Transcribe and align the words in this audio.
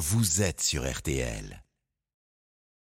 vous 0.00 0.40
êtes 0.40 0.62
sur 0.62 0.90
RTL. 0.90 1.62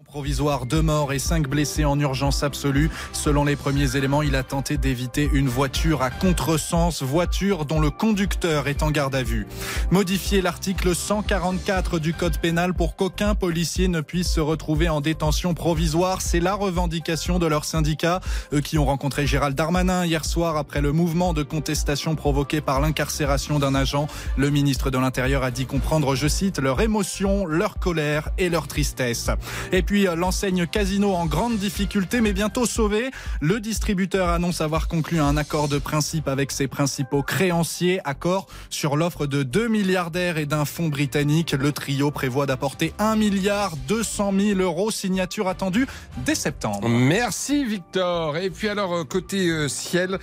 Provisoire, 0.08 0.66
deux 0.66 0.82
morts 0.82 1.12
et 1.12 1.20
cinq 1.20 1.50
blessés 1.50 1.84
en 1.84 2.00
urgence 2.00 2.44
absolue. 2.44 2.90
Selon 3.12 3.44
les 3.44 3.56
premiers 3.56 3.98
éléments, 3.98 4.22
il 4.22 4.36
a 4.36 4.44
tenté 4.44 4.78
d'éviter 4.78 5.30
une 5.34 5.50
voiture 5.50 6.02
à 6.04 6.10
contresens, 6.10 7.02
voiture 7.02 7.66
dont 7.66 7.82
le 7.82 7.90
conducteur 7.90 8.68
est 8.68 8.84
en 8.84 8.92
garde 8.92 9.16
à 9.16 9.24
vue. 9.24 9.46
Modifier 9.92 10.42
l'article 10.42 10.96
144 10.96 12.00
du 12.00 12.14
Code 12.14 12.38
pénal 12.38 12.74
pour 12.74 12.96
qu'aucun 12.96 13.36
policier 13.36 13.88
ne 13.88 14.00
puisse 14.00 14.32
se 14.32 14.40
retrouver 14.40 14.90
en 14.90 15.02
détention 15.02 15.54
provisoire, 15.54 16.22
c'est 16.22 16.40
la 16.40 16.54
revendication 16.54 17.40
de 17.40 17.48
leur 17.48 17.66
syndicat, 17.66 18.22
eux 18.54 18.62
qui 18.62 18.78
ont 18.78 18.86
rencontré 18.86 19.28
Gérald 19.28 19.56
Darmanin 19.56 20.06
hier 20.06 20.24
soir 20.24 20.56
après 20.56 20.82
le 20.82 20.92
mouvement 20.92 21.34
de 21.34 21.44
contestation 21.44 22.16
provoqué 22.16 22.62
par 22.62 22.80
l'incarcération 22.80 23.60
d'un 23.60 23.76
agent. 23.76 24.08
Le 24.38 24.50
ministre 24.50 24.92
de 24.92 24.98
l'Intérieur 24.98 25.44
a 25.44 25.52
dit 25.52 25.66
comprendre, 25.66 26.16
je 26.16 26.28
cite, 26.28 26.60
leur 26.60 26.80
émotion, 26.82 27.46
leur 27.46 27.80
colère 27.80 28.30
et 28.38 28.50
leur 28.50 28.68
tristesse. 28.68 29.30
Et 29.72 29.82
puis 29.82 29.95
euh, 30.04 30.16
l'enseigne 30.16 30.68
Casino 30.68 31.14
en 31.14 31.26
grande 31.26 31.58
difficulté 31.58 32.22
mais 32.22 32.34
bientôt 32.34 32.66
sauvée. 32.66 33.12
Le 33.40 33.60
distributeur 33.60 34.30
annonce 34.30 34.62
avoir 34.62 34.88
conclu 34.88 35.20
un 35.20 35.38
accord 35.38 35.68
de 35.68 35.78
principe 35.78 36.28
avec 36.28 36.52
ses 36.52 36.68
principaux 36.68 37.24
créanciers, 37.24 38.02
accord 38.04 38.48
sur 38.70 38.98
l'offre 38.98 39.26
de 39.26 39.44
2 39.44 39.68
milliardaires 39.68 40.38
et 40.38 40.46
d'un 40.46 40.66
fonds 40.66 40.90
britannique. 40.90 41.54
Le 41.54 41.72
trio 41.72 42.12
prévoit 42.12 42.46
d'apporter 42.46 42.94
1 43.00 43.16
milliard 43.16 43.76
200 43.88 44.34
000 44.38 44.60
euros, 44.60 44.92
signature 44.92 45.48
attendue 45.48 45.88
dès 46.26 46.36
septembre. 46.36 46.90
Merci 46.90 47.64
Victor. 47.64 48.38
Et 48.38 48.50
puis 48.50 48.68
alors 48.68 48.94
euh, 48.94 49.04
côté 49.04 49.48
euh, 49.50 49.68
ciel, 49.68 50.20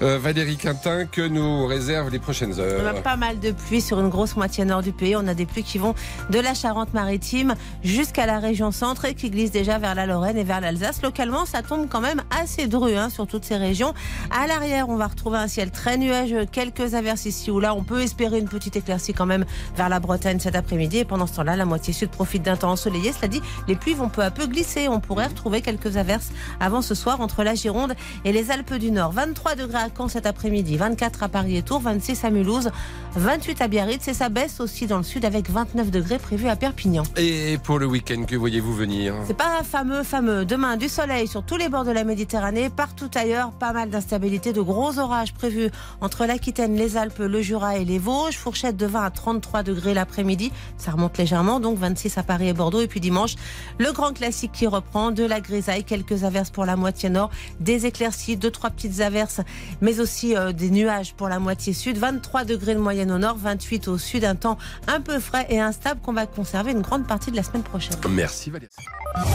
Valérie 0.00 0.58
Quintin, 0.58 1.06
que 1.06 1.26
nous 1.26 1.66
réserve 1.66 2.10
les 2.10 2.18
prochaines 2.18 2.60
heures? 2.60 2.82
On 2.84 2.98
a 2.98 3.00
pas 3.00 3.16
mal 3.16 3.40
de 3.40 3.52
pluie 3.52 3.80
sur 3.80 3.98
une 3.98 4.10
grosse 4.10 4.36
moitié 4.36 4.64
nord 4.64 4.82
du 4.82 4.92
pays. 4.92 5.16
On 5.16 5.26
a 5.26 5.32
des 5.32 5.46
pluies 5.46 5.62
qui 5.62 5.78
vont 5.78 5.94
de 6.28 6.38
la 6.38 6.52
Charente-Maritime 6.52 7.54
jusqu'à 7.82 8.26
la 8.26 8.38
région 8.38 8.72
centre 8.72 8.85
qui 8.94 9.30
glisse 9.30 9.50
déjà 9.50 9.78
vers 9.78 9.94
la 9.94 10.06
Lorraine 10.06 10.36
et 10.36 10.44
vers 10.44 10.60
l'Alsace. 10.60 11.02
Localement, 11.02 11.44
ça 11.44 11.62
tombe 11.62 11.88
quand 11.88 12.00
même 12.00 12.22
assez 12.30 12.68
dru 12.68 12.94
hein, 12.94 13.10
sur 13.10 13.26
toutes 13.26 13.44
ces 13.44 13.56
régions. 13.56 13.94
À 14.30 14.46
l'arrière, 14.46 14.88
on 14.88 14.96
va 14.96 15.08
retrouver 15.08 15.38
un 15.38 15.48
ciel 15.48 15.70
très 15.70 15.98
nuageux, 15.98 16.46
quelques 16.46 16.94
averses 16.94 17.26
ici 17.26 17.50
ou 17.50 17.58
là. 17.58 17.74
On 17.74 17.82
peut 17.82 18.02
espérer 18.02 18.38
une 18.38 18.48
petite 18.48 18.76
éclaircie 18.76 19.12
quand 19.12 19.26
même 19.26 19.44
vers 19.76 19.88
la 19.88 19.98
Bretagne 19.98 20.38
cet 20.38 20.54
après-midi. 20.54 20.98
Et 20.98 21.04
pendant 21.04 21.26
ce 21.26 21.34
temps-là, 21.34 21.56
la 21.56 21.64
moitié 21.64 21.92
sud 21.92 22.10
profite 22.10 22.42
d'un 22.42 22.56
temps 22.56 22.70
ensoleillé. 22.70 23.12
Cela 23.12 23.28
dit, 23.28 23.42
les 23.66 23.74
pluies 23.74 23.94
vont 23.94 24.08
peu 24.08 24.22
à 24.22 24.30
peu 24.30 24.46
glisser. 24.46 24.88
On 24.88 25.00
pourrait 25.00 25.26
retrouver 25.26 25.62
quelques 25.62 25.96
averses 25.96 26.30
avant 26.60 26.82
ce 26.82 26.94
soir 26.94 27.20
entre 27.20 27.42
la 27.42 27.54
Gironde 27.54 27.94
et 28.24 28.32
les 28.32 28.50
Alpes 28.50 28.74
du 28.74 28.92
Nord. 28.92 29.12
23 29.12 29.56
degrés 29.56 29.78
à 29.78 29.88
Caen 29.96 30.08
cet 30.08 30.26
après-midi, 30.26 30.76
24 30.76 31.24
à 31.24 31.28
Paris 31.28 31.56
et 31.56 31.62
Tours, 31.62 31.80
26 31.80 32.24
à 32.24 32.30
Mulhouse, 32.30 32.70
28 33.16 33.62
à 33.62 33.68
Biarritz 33.68 34.06
et 34.08 34.14
ça 34.14 34.28
baisse 34.28 34.60
aussi 34.60 34.86
dans 34.86 34.98
le 34.98 35.02
sud 35.02 35.24
avec 35.24 35.50
29 35.50 35.90
degrés 35.90 36.18
prévus 36.18 36.48
à 36.48 36.56
Perpignan. 36.56 37.02
Et 37.16 37.58
pour 37.62 37.78
le 37.78 37.86
week-end, 37.86 38.24
que 38.26 38.36
voyez-vous 38.36 38.75
venir 38.76 39.14
c'est 39.26 39.36
pas 39.36 39.62
fameux, 39.64 40.02
fameux. 40.02 40.44
Demain, 40.44 40.76
du 40.76 40.88
soleil 40.88 41.26
sur 41.26 41.42
tous 41.42 41.56
les 41.56 41.68
bords 41.68 41.84
de 41.84 41.90
la 41.90 42.04
Méditerranée. 42.04 42.70
Partout 42.70 43.10
ailleurs, 43.14 43.50
pas 43.50 43.72
mal 43.72 43.90
d'instabilité, 43.90 44.52
de 44.52 44.60
gros 44.60 44.98
orages 44.98 45.32
prévus 45.32 45.70
entre 46.00 46.26
l'Aquitaine, 46.26 46.76
les 46.76 46.96
Alpes, 46.96 47.18
le 47.18 47.42
Jura 47.42 47.78
et 47.78 47.84
les 47.84 47.98
Vosges. 47.98 48.36
Fourchette 48.36 48.76
de 48.76 48.86
20 48.86 49.04
à 49.04 49.10
33 49.10 49.62
degrés 49.62 49.94
l'après-midi. 49.94 50.52
Ça 50.76 50.92
remonte 50.92 51.18
légèrement, 51.18 51.58
donc 51.58 51.78
26 51.78 52.18
à 52.18 52.22
Paris 52.22 52.48
et 52.48 52.52
Bordeaux. 52.52 52.80
Et 52.80 52.86
puis 52.86 53.00
dimanche, 53.00 53.34
le 53.78 53.92
grand 53.92 54.12
classique 54.12 54.52
qui 54.52 54.66
reprend, 54.66 55.10
de 55.10 55.24
la 55.24 55.40
grisaille, 55.40 55.84
quelques 55.84 56.24
averses 56.24 56.50
pour 56.50 56.66
la 56.66 56.76
moitié 56.76 57.08
nord, 57.08 57.30
des 57.60 57.86
éclaircies, 57.86 58.36
deux, 58.36 58.50
trois 58.50 58.70
petites 58.70 59.00
averses, 59.00 59.40
mais 59.80 60.00
aussi 60.00 60.36
euh, 60.36 60.52
des 60.52 60.70
nuages 60.70 61.14
pour 61.14 61.28
la 61.28 61.38
moitié 61.38 61.72
sud. 61.72 61.98
23 61.98 62.44
degrés 62.44 62.74
de 62.74 62.80
moyenne 62.80 63.10
au 63.10 63.18
nord, 63.18 63.36
28 63.36 63.88
au 63.88 63.98
sud. 63.98 64.24
Un 64.24 64.36
temps 64.36 64.58
un 64.86 65.00
peu 65.00 65.18
frais 65.18 65.46
et 65.50 65.60
instable 65.60 66.00
qu'on 66.00 66.12
va 66.12 66.26
conserver 66.26 66.72
une 66.72 66.82
grande 66.82 67.06
partie 67.06 67.30
de 67.30 67.36
la 67.36 67.42
semaine 67.42 67.62
prochaine. 67.62 67.96
Merci 68.08 68.50
Valérie. 68.50 68.65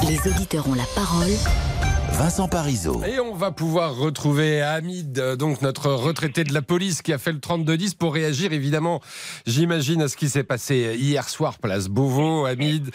Les 0.08 0.20
auditeurs 0.30 0.68
ont 0.68 0.74
la 0.74 0.86
parole. 0.96 1.32
Vincent 2.14 2.48
Parisot. 2.48 3.02
Et 3.06 3.20
on 3.20 3.34
va 3.34 3.52
pouvoir 3.52 3.96
retrouver 3.96 4.62
Hamid, 4.62 5.14
donc 5.38 5.62
notre 5.62 5.92
retraité 5.92 6.44
de 6.44 6.54
la 6.54 6.62
police 6.62 7.02
qui 7.02 7.14
a 7.14 7.18
fait 7.18 7.32
le 7.32 7.40
32-10 7.40 7.96
pour 7.96 8.14
réagir 8.14 8.54
évidemment, 8.54 9.02
j'imagine, 9.48 10.02
à 10.02 10.08
ce 10.08 10.18
qui 10.18 10.30
s'est 10.30 10.44
passé 10.44 10.96
hier 11.00 11.28
soir, 11.30 11.58
place 11.58 11.88
Beauvau. 11.88 12.46
Hamid, 12.46 12.92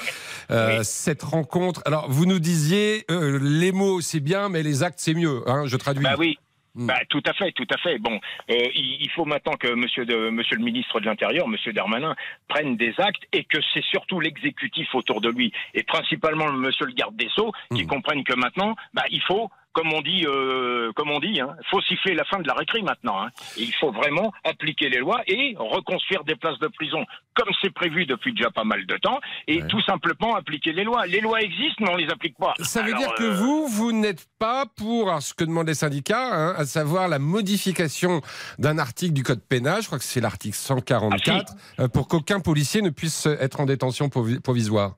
euh, 0.50 0.82
cette 0.84 1.22
rencontre. 1.22 1.82
Alors, 1.86 2.10
vous 2.10 2.26
nous 2.26 2.38
disiez, 2.38 3.04
euh, 3.10 3.38
les 3.41 3.72
mots 3.72 4.00
c'est 4.00 4.20
bien, 4.20 4.48
mais 4.48 4.62
les 4.62 4.82
actes 4.82 5.00
c'est 5.00 5.14
mieux. 5.14 5.42
Hein, 5.47 5.64
je 5.66 5.76
traduis. 5.76 6.04
Bah 6.04 6.14
oui. 6.18 6.38
Hmm. 6.76 6.87
Bah, 6.87 6.98
tout 7.09 7.22
à 7.26 7.32
fait, 7.32 7.53
tout 7.53 7.66
à 7.72 7.78
fait. 7.78 7.98
Bon, 7.98 8.20
euh, 8.50 8.69
il, 8.75 9.10
faut 9.14 9.25
maintenant 9.25 9.54
que 9.54 9.72
Monsieur, 9.75 10.04
de, 10.04 10.28
Monsieur 10.28 10.56
le 10.56 10.64
ministre 10.64 11.00
de 11.00 11.06
l'Intérieur, 11.06 11.48
Monsieur 11.48 11.72
Darmanin, 11.72 12.14
prenne 12.48 12.76
des 12.76 12.94
actes 12.98 13.22
et 13.32 13.44
que 13.44 13.59
c'est 13.72 13.84
surtout 13.84 14.20
l'exécutif 14.20 14.94
autour 14.94 15.22
de 15.22 15.31
lui 15.31 15.53
et 15.72 15.82
principalement 15.82 16.53
Monsieur 16.53 16.86
le 16.86 16.92
garde 16.92 17.16
des 17.16 17.28
sceaux 17.31 17.53
qui 17.75 17.84
hmm. 17.84 17.86
comprennent 17.86 18.25
que 18.25 18.34
maintenant, 18.34 18.75
bah, 18.92 19.04
il 19.10 19.22
faut 19.22 19.50
comme 19.76 19.92
on 19.92 20.00
dit, 20.00 20.25
euh, 20.25 20.91
comme 20.97 21.10
on 21.10 21.20
dit, 21.20 21.38
hein, 21.38 21.54
faut 21.70 21.82
siffler 21.82 22.14
la 22.14 22.25
fin 22.25 22.38
de 22.38 22.48
la 22.48 22.54
récré 22.54 22.81
maintenant. 22.81 23.20
Hein. 23.22 23.28
il 23.59 23.75
faut 23.75 23.92
vraiment 23.92 24.32
appliquer 24.42 24.88
les 24.88 24.97
lois 24.97 25.20
et 25.26 25.54
reconstruire 25.59 26.25
des 26.25 26.34
places 26.34 26.59
de 26.60 26.69
prison 26.69 27.04
comme 27.34 27.50
c'est 27.60 27.75
prévu 27.75 28.06
depuis 28.06 28.32
déjà 28.32 28.50
pas 28.50 28.65
mal 28.65 28.86
de 28.86 28.97
temps 28.97 29.20
et 29.47 29.60
tout 29.69 29.82
simplement 29.82 30.34
appliquer 30.34 30.72
les 30.72 30.82
lois. 30.82 31.06
Les 31.06 31.20
lois 31.20 31.42
existent, 31.42 31.84
mais 31.84 31.91
on 31.91 31.97
les 31.97 32.09
applique 32.09 32.38
pas. 32.38 32.54
Ça 32.60 32.81
veut 32.81 32.94
dire 32.94 33.12
que 33.16 33.25
euh, 33.25 33.34
vous, 33.34 33.69
vous 33.69 33.92
n'êtes 33.92 34.26
pas 34.38 34.65
pour 34.65 35.20
ce 35.20 35.34
que 35.34 35.44
demandent 35.44 35.69
les 35.69 35.75
syndicats, 35.75 36.32
hein, 36.32 36.54
à 36.56 36.65
savoir 36.65 37.09
la 37.09 37.19
modification 37.19 38.22
d'un 38.59 38.78
article 38.78 39.12
du 39.12 39.25
code 39.25 39.42
pénal. 39.42 39.82
Je 39.82 39.88
crois 39.88 39.98
que 39.98 40.04
c'est 40.04 40.22
l'article 40.22 40.56
144 40.56 41.53
ah, 41.53 41.82
euh, 41.82 41.88
pour 41.88 42.09
qu'aucun 42.09 42.41
policier 42.41 42.81
ne 42.81 42.88
puisse 42.88 43.26
être 43.26 43.60
en 43.60 43.66
détention 43.66 44.09
provisoire. 44.09 44.94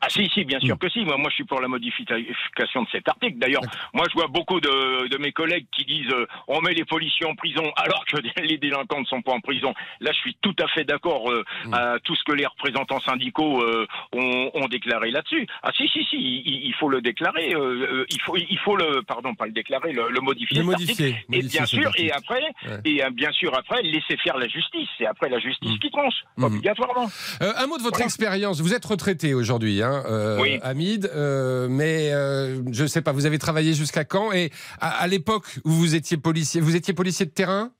Ah 0.00 0.08
si, 0.10 0.28
si, 0.32 0.44
bien 0.44 0.60
sûr 0.60 0.76
mm. 0.76 0.78
que 0.78 0.88
si. 0.90 1.04
Moi, 1.04 1.16
moi, 1.16 1.30
je 1.30 1.36
suis 1.36 1.44
pour 1.44 1.60
la 1.60 1.68
modification 1.68 2.82
de 2.82 2.88
cet 2.92 3.08
article. 3.08 3.38
D'ailleurs, 3.38 3.62
moi, 3.94 4.04
je 4.10 4.14
vois 4.14 4.28
beaucoup 4.28 4.60
de, 4.60 5.08
de 5.08 5.18
mes 5.18 5.32
collègues 5.32 5.66
qui 5.72 5.84
disent 5.84 6.12
euh, 6.12 6.26
on 6.48 6.60
met 6.60 6.74
les 6.74 6.84
policiers 6.84 7.26
en 7.26 7.34
prison 7.34 7.64
alors 7.76 8.04
que 8.04 8.16
les 8.42 8.58
délinquants 8.58 9.00
ne 9.00 9.06
sont 9.06 9.22
pas 9.22 9.32
en 9.32 9.40
prison. 9.40 9.74
Là, 10.00 10.12
je 10.12 10.18
suis 10.18 10.36
tout 10.40 10.54
à 10.62 10.68
fait 10.68 10.84
d'accord 10.84 11.30
euh, 11.30 11.44
mm. 11.64 11.74
à 11.74 11.98
tout 12.04 12.14
ce 12.14 12.24
que 12.24 12.32
les 12.32 12.46
représentants 12.46 13.00
syndicaux 13.00 13.62
euh, 13.62 13.86
ont, 14.12 14.50
ont, 14.54 14.68
déclaré 14.68 15.10
là-dessus. 15.10 15.46
Ah 15.62 15.70
si, 15.76 15.88
si, 15.88 16.04
si, 16.04 16.16
il, 16.16 16.66
il 16.66 16.74
faut 16.74 16.88
le 16.88 17.00
déclarer. 17.00 17.50
il 17.50 18.20
faut, 18.20 18.36
il 18.36 18.58
faut 18.58 18.76
le, 18.76 19.02
pardon, 19.02 19.34
pas 19.34 19.46
le 19.46 19.52
déclarer, 19.52 19.92
le, 19.92 20.10
le 20.10 20.20
modifier. 20.20 20.58
Le 20.58 20.64
modifier, 20.64 21.16
et 21.32 21.42
bien 21.42 21.64
sûr, 21.64 21.90
et 21.96 22.10
après, 22.10 22.42
et 22.84 23.00
bien 23.12 23.30
sûr 23.32 23.56
après, 23.56 23.82
laisser 23.82 24.16
faire 24.18 24.36
la 24.36 24.48
justice. 24.48 24.88
C'est 24.98 25.06
après 25.06 25.28
la 25.28 25.38
justice 25.38 25.72
mm. 25.72 25.78
qui 25.78 25.90
tranche, 25.90 26.14
obligatoirement. 26.40 27.08
un 27.40 27.66
mot 27.66 27.78
de 27.78 27.82
votre 27.82 28.00
expérience. 28.00 28.60
Vous 28.60 28.74
êtes 28.74 28.84
retraité 28.84 29.34
aujourd'hui. 29.34 29.82
Hein 29.82 29.85
euh, 30.06 30.38
oui. 30.40 30.58
Hamid. 30.62 31.10
Euh, 31.14 31.68
mais 31.68 32.12
euh, 32.12 32.62
je 32.72 32.82
ne 32.82 32.88
sais 32.88 33.02
pas, 33.02 33.12
vous 33.12 33.26
avez 33.26 33.38
travaillé 33.38 33.74
jusqu'à 33.74 34.04
quand 34.04 34.32
Et 34.32 34.50
à, 34.80 35.06
l'époque 35.06 35.46
où 35.64 35.70
vous 35.70 35.94
étiez 35.94 36.16
policier, 36.16 36.60
vous 36.60 36.76
étiez 36.76 36.94
policier 36.94 37.26
de 37.26 37.30
terrain? 37.30 37.70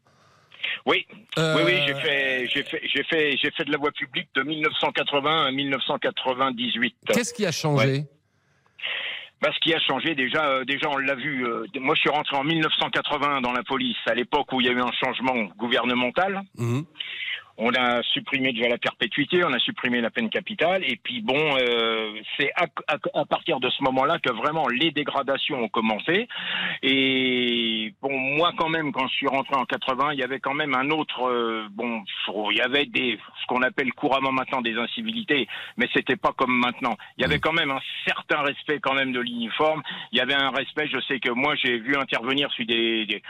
Oui, 0.85 1.07
oui, 1.37 1.63
oui, 1.65 1.73
j'ai 1.87 1.95
fait, 1.95 2.49
j'ai 2.49 2.63
fait, 2.63 2.81
j'ai 2.85 3.03
fait, 3.05 3.37
j'ai 3.37 3.51
fait 3.51 3.65
de 3.65 3.73
la 3.73 3.79
voie 3.79 3.93
publique 3.93 4.29
de 4.35 4.43
1980 4.43 5.47
à 5.47 5.51
1998. 5.51 6.97
Qu'est-ce 7.07 7.35
qui 7.35 7.47
a 7.47 7.53
changé? 7.53 8.05
Bah, 9.41 9.51
ce 9.55 9.61
qui 9.61 9.75
a 9.75 9.81
changé 9.81 10.15
déjà, 10.15 10.65
déjà 10.65 10.89
on 10.91 10.97
l'a 10.97 11.15
vu. 11.15 11.45
moi, 11.79 11.95
je 11.95 12.01
suis 12.01 12.11
rentré 12.11 12.37
en 12.37 12.45
1980 12.45 13.43
dans 13.43 13.53
la 13.53 13.63
police, 13.63 13.97
à 14.07 14.15
l'époque 14.15 14.53
où 14.53 14.61
il 14.61 14.67
y 14.67 14.71
a 14.71 14.73
eu 14.73 14.81
un 14.81 14.93
changement 14.93 15.45
gouvernemental. 15.57 16.43
Mmh. 16.57 16.83
On 17.59 17.71
a 17.71 18.03
supprimé 18.03 18.53
déjà 18.53 18.69
la 18.69 18.79
perpétuité, 18.79 19.43
on 19.45 19.53
a 19.53 19.59
supprimé 19.59 20.01
la 20.01 20.11
peine 20.11 20.29
capitale, 20.29 20.83
et 20.85 20.97
puis 20.97 21.23
bon, 21.23 21.57
euh, 21.59 22.13
c'est 22.37 22.51
à, 22.55 22.67
à, 22.89 23.25
partir 23.25 23.61
de 23.61 23.71
ce 23.71 23.83
moment-là 23.85 24.19
que 24.19 24.33
vraiment 24.33 24.69
les 24.69 24.91
dégradations 24.91 25.63
ont 25.63 25.69
commencé. 25.69 26.29
Et 26.83 27.95
bon, 28.03 28.17
moi 28.19 28.53
quand 28.59 28.69
même, 28.69 28.93
quand 28.93 29.07
je 29.09 29.15
suis 29.15 29.29
rentré 29.29 29.57
en 29.57 29.65
80, 29.65 30.13
il 30.13 30.21
y 30.21 30.23
avait 30.23 30.41
quand 30.41 30.55
même 30.55 30.75
un 30.75 30.91
autre, 30.91 31.29
euh, 31.29 31.67
bon, 31.71 32.03
il 32.51 32.59
y 32.59 32.61
avait 32.61 32.87
des, 32.87 33.19
ce 33.41 33.47
qu'on 33.47 33.63
appelle 33.63 33.93
couramment 33.95 34.33
maintenant 34.33 34.61
des 34.61 34.77
incivilités, 34.77 35.49
mais 35.77 35.89
c'était 35.95 36.17
pas 36.17 36.33
comme 36.37 36.59
maintenant. 36.59 36.97
Il 37.17 37.23
y 37.23 37.25
avait 37.25 37.39
quand 37.39 37.53
même 37.53 37.71
un 37.71 37.81
certain 38.07 38.43
respect 38.43 38.81
quand 38.81 38.95
même 38.95 39.13
de 39.13 39.21
l'uniforme. 39.21 39.83
Il 40.13 40.19
y 40.19 40.21
avait 40.21 40.35
un 40.35 40.51
respect. 40.51 40.89
Je 40.89 41.01
sais 41.09 41.21
que 41.21 41.31
moi 41.31 41.55
j'ai 41.57 41.79
vu 41.79 41.97
intervenir 41.97 42.51
sur 42.53 42.67
des, 42.67 43.07
des 43.07 43.23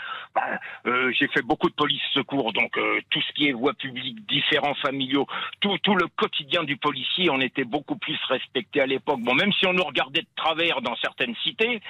euh, 0.86 1.12
j'ai 1.18 1.28
fait 1.28 1.42
beaucoup 1.42 1.68
de 1.68 1.74
police 1.74 2.02
secours, 2.12 2.52
donc 2.52 2.76
euh, 2.76 3.00
tout 3.10 3.20
ce 3.20 3.32
qui 3.32 3.48
est 3.48 3.52
voie 3.52 3.74
publique 3.74 4.26
différents 4.28 4.74
familiaux, 4.76 5.26
tout, 5.60 5.76
tout 5.82 5.94
le 5.94 6.06
quotidien 6.16 6.64
du 6.64 6.76
policier, 6.76 7.30
on 7.30 7.40
était 7.40 7.64
beaucoup 7.64 7.96
plus 7.96 8.18
respecté 8.28 8.80
à 8.80 8.86
l'époque. 8.86 9.20
Bon, 9.20 9.34
même 9.34 9.52
si 9.52 9.66
on 9.66 9.72
nous 9.72 9.84
regardait 9.84 10.22
de 10.22 10.26
travers 10.36 10.80
dans 10.82 10.96
certaines 10.96 11.34
cités, 11.42 11.80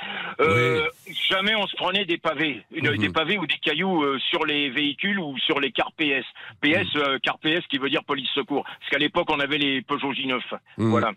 euh, 0.41 0.87
jamais 1.29 1.55
on 1.55 1.67
se 1.67 1.77
prenait 1.77 2.05
des 2.05 2.19
pavés, 2.19 2.63
mhm. 2.71 2.97
des 2.97 3.11
pavés 3.11 3.39
ou 3.39 3.47
des 3.47 3.59
cailloux 3.59 4.05
sur 4.31 4.45
les 4.45 4.71
véhicules 4.71 5.19
ou 5.19 5.37
sur 5.39 5.61
les 5.61 5.73
cars 5.73 5.93
PS. 5.93 6.25
PS, 6.61 6.95
mhm. 6.95 7.03
euh, 7.03 7.19
car 7.23 7.39
PS 7.39 7.67
qui 7.69 7.79
veut 7.79 7.91
dire 7.91 8.05
police 8.05 8.29
secours. 8.35 8.65
Parce 8.65 8.91
qu'à 8.91 8.99
l'époque, 8.99 9.29
on 9.31 9.41
avait 9.41 9.59
les 9.59 9.83
Peugeot 9.83 10.13
J9. 10.13 10.41
Mhm. 10.79 10.91
Voilà. 10.91 11.13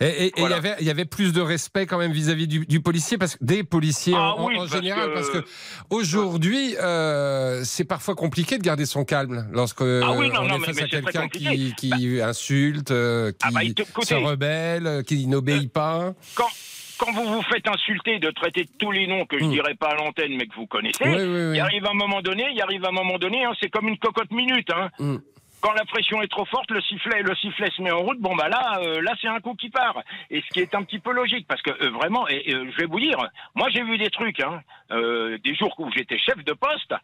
Et 0.00 0.32
il 0.36 0.42
y, 0.42 0.52
avait, 0.52 0.76
y 0.80 0.90
avait 0.90 1.04
plus 1.04 1.32
de 1.32 1.40
respect 1.40 1.86
quand 1.86 1.98
même 1.98 2.12
vis-à-vis 2.12 2.46
du, 2.46 2.80
policier, 2.80 3.18
parce 3.18 3.36
que 3.36 3.44
des 3.44 3.64
policiers 3.64 4.14
ah 4.16 4.34
en, 4.36 4.66
général, 4.66 5.12
parce 5.12 5.30
que 5.30 5.44
aujourd'hui, 5.90 6.67
c'est 7.64 7.84
parfois 7.84 8.14
compliqué 8.14 8.58
de 8.58 8.62
garder 8.62 8.86
son 8.86 9.04
calme 9.04 9.48
lorsque. 9.52 9.82
Ah 9.82 10.12
oui, 10.12 10.30
on 10.38 10.48
est 10.48 10.64
face 10.64 10.82
à 10.82 10.88
quelqu'un 10.88 11.28
qui, 11.28 11.74
qui, 11.76 12.20
insulte, 12.20 12.90
ah 12.90 13.50
bah, 13.52 13.60
qui 13.60 14.06
se 14.06 14.14
rebelle, 14.14 15.04
qui 15.06 15.26
n'obéit 15.26 15.72
pas. 15.72 16.14
Quand, 16.34 16.48
quand 16.98 17.12
vous 17.12 17.24
vous 17.24 17.42
faites 17.42 17.66
insulter 17.68 18.18
de 18.18 18.30
traiter 18.30 18.66
tous 18.78 18.90
les 18.90 19.06
noms 19.06 19.24
que 19.24 19.38
je 19.38 19.44
ne 19.44 19.48
mm. 19.48 19.52
dirais 19.52 19.74
pas 19.74 19.90
à 19.90 19.94
l'antenne 19.94 20.36
mais 20.36 20.46
que 20.46 20.54
vous 20.54 20.66
connaissez, 20.66 21.04
il 21.04 21.60
arrive 21.60 21.86
un 21.86 21.94
moment 21.94 22.22
donné, 22.22 22.44
il 22.52 22.60
arrive 22.60 22.84
un 22.84 22.92
moment 22.92 23.18
donné, 23.18 23.44
hein, 23.44 23.52
c'est 23.60 23.70
comme 23.70 23.88
une 23.88 23.98
cocotte 23.98 24.30
minute. 24.30 24.68
Hein. 24.70 24.90
Mm 24.98 25.16
quand 25.60 25.72
la 25.72 25.84
pression 25.84 26.22
est 26.22 26.28
trop 26.28 26.44
forte, 26.44 26.70
le 26.70 26.80
sifflet, 26.82 27.22
le 27.22 27.34
sifflet 27.36 27.70
se 27.76 27.82
met 27.82 27.90
en 27.90 27.98
route. 27.98 28.20
Bon 28.20 28.34
bah 28.36 28.48
là, 28.48 28.78
euh, 28.80 29.00
là 29.02 29.12
c'est 29.20 29.28
un 29.28 29.40
coup 29.40 29.54
qui 29.54 29.70
part. 29.70 30.02
Et 30.30 30.40
ce 30.42 30.46
qui 30.52 30.60
est 30.60 30.74
un 30.74 30.82
petit 30.82 30.98
peu 30.98 31.12
logique, 31.12 31.46
parce 31.48 31.62
que 31.62 31.70
euh, 31.70 31.90
vraiment, 31.90 32.28
et, 32.28 32.44
je 32.48 32.76
vais 32.76 32.86
vous 32.86 33.00
dire, 33.00 33.18
moi 33.54 33.68
j'ai 33.70 33.82
vu 33.82 33.98
des 33.98 34.10
trucs, 34.10 34.40
hein, 34.40 34.60
euh, 34.92 35.38
des 35.42 35.54
jours 35.54 35.74
où 35.78 35.90
j'étais 35.90 36.18
chef 36.18 36.42
de 36.44 36.52
poste. 36.52 36.94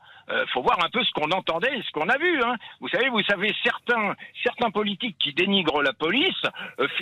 faut 0.52 0.62
voir 0.62 0.82
un 0.84 0.88
peu 0.88 1.02
ce 1.02 1.10
qu'on 1.12 1.30
entendait, 1.30 1.82
ce 1.86 1.90
qu'on 1.92 2.08
a 2.08 2.16
vu. 2.16 2.42
Hein. 2.42 2.54
Vous 2.80 2.88
savez, 2.88 3.08
vous 3.08 3.22
savez 3.22 3.54
certains, 3.62 4.14
certains 4.42 4.70
politiques 4.70 5.16
qui 5.18 5.32
dénigrent 5.32 5.82
la 5.82 5.92
police, 5.92 6.42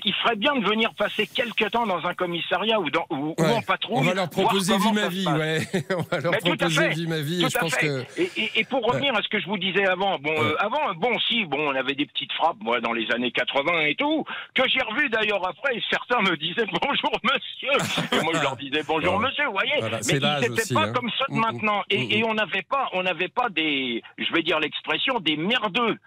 il 0.04 0.14
ferait 0.14 0.36
bien 0.36 0.56
de 0.56 0.66
venir 0.66 0.92
passer 0.94 1.26
quelques 1.26 1.70
temps 1.70 1.86
dans 1.86 2.04
un 2.06 2.14
commissariat 2.14 2.80
ou, 2.80 2.90
dans, 2.90 3.06
ou, 3.10 3.34
en 3.38 3.62
patrouille. 3.62 3.98
On 3.98 4.02
va 4.02 4.14
leur 4.14 4.30
proposer 4.30 4.76
vie 4.78 4.92
ma 4.92 5.08
vie, 5.08 5.26
ouais. 5.26 5.60
On 5.96 6.02
va 6.02 6.20
leur 6.20 6.38
proposer 6.38 6.88
vie 6.88 7.06
ma 7.06 7.20
vie. 7.20 7.46
je 7.48 7.58
pense 7.58 7.76
que... 7.76 8.04
et, 8.16 8.60
et, 8.60 8.64
pour 8.64 8.84
revenir 8.84 9.14
à 9.14 9.22
ce 9.22 9.28
que 9.28 9.40
je 9.40 9.46
vous 9.46 9.58
disais 9.58 9.86
avant, 9.86 10.18
bon, 10.18 10.34
avant, 10.58 10.94
bon, 10.94 11.18
si 11.28 11.41
bon, 11.46 11.70
on 11.70 11.74
avait 11.74 11.94
des 11.94 12.06
petites 12.06 12.32
frappes, 12.32 12.60
moi, 12.60 12.80
dans 12.80 12.92
les 12.92 13.10
années 13.12 13.30
80 13.30 13.80
et 13.86 13.94
tout, 13.94 14.24
que 14.54 14.62
j'ai 14.68 14.80
revu 14.82 15.08
d'ailleurs 15.08 15.46
après, 15.46 15.76
et 15.76 15.82
certains 15.90 16.20
me 16.22 16.36
disaient 16.36 16.66
bonjour 16.82 17.12
monsieur. 17.22 18.18
Et 18.18 18.22
moi, 18.22 18.32
je 18.34 18.42
leur 18.42 18.56
disais 18.56 18.82
bonjour 18.86 19.18
monsieur, 19.20 19.46
vous 19.46 19.52
voyez. 19.52 19.80
mais 19.80 20.18
ils 20.18 20.50
n'étaient 20.50 20.74
pas 20.74 20.84
hein. 20.84 20.92
comme 20.92 21.10
ça 21.18 21.24
de 21.28 21.34
mm, 21.34 21.36
mm. 21.36 21.40
maintenant. 21.40 21.82
Et, 21.90 21.98
mm, 21.98 22.12
et 22.12 22.24
on 22.24 22.34
n'avait 22.34 22.62
pas, 22.62 22.88
on 22.92 23.02
n'avait 23.02 23.28
pas 23.28 23.48
des, 23.48 24.02
je 24.18 24.32
vais 24.32 24.42
dire 24.42 24.60
l'expression, 24.60 25.20
des 25.20 25.36
merdeux 25.36 25.98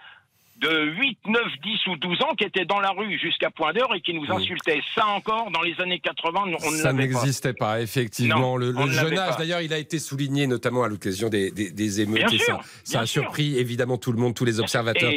de 0.57 0.85
8, 0.85 1.19
9, 1.27 1.41
10 1.63 1.87
ou 1.87 1.97
12 1.97 2.21
ans 2.21 2.35
qui 2.37 2.45
étaient 2.45 2.65
dans 2.65 2.79
la 2.79 2.91
rue 2.91 3.19
jusqu'à 3.19 3.49
point 3.49 3.73
d'heure 3.73 3.93
et 3.93 4.01
qui 4.01 4.13
nous 4.13 4.25
insultaient. 4.31 4.81
Ça 4.93 5.05
encore, 5.07 5.51
dans 5.51 5.61
les 5.61 5.79
années 5.81 5.99
80, 5.99 6.43
on 6.63 6.71
ne. 6.71 6.77
Ça 6.77 6.93
n'existait 6.93 7.53
pas, 7.53 7.81
effectivement. 7.81 8.55
le, 8.55 8.73
jeune 8.89 9.17
âge, 9.17 9.37
d'ailleurs, 9.37 9.61
il 9.61 9.73
a 9.73 9.77
été 9.77 9.99
souligné 9.99 10.47
notamment 10.47 10.83
à 10.83 10.87
l'occasion 10.87 11.29
des, 11.29 11.51
des, 11.51 12.01
émeutes. 12.01 12.31
et 12.31 12.39
ça, 12.39 12.59
ça 12.83 12.99
a 13.01 13.05
surpris 13.05 13.57
évidemment 13.57 13.97
tout 13.97 14.11
le 14.11 14.17
monde, 14.17 14.33
tous 14.33 14.45
les 14.45 14.59
observateurs. 14.59 15.11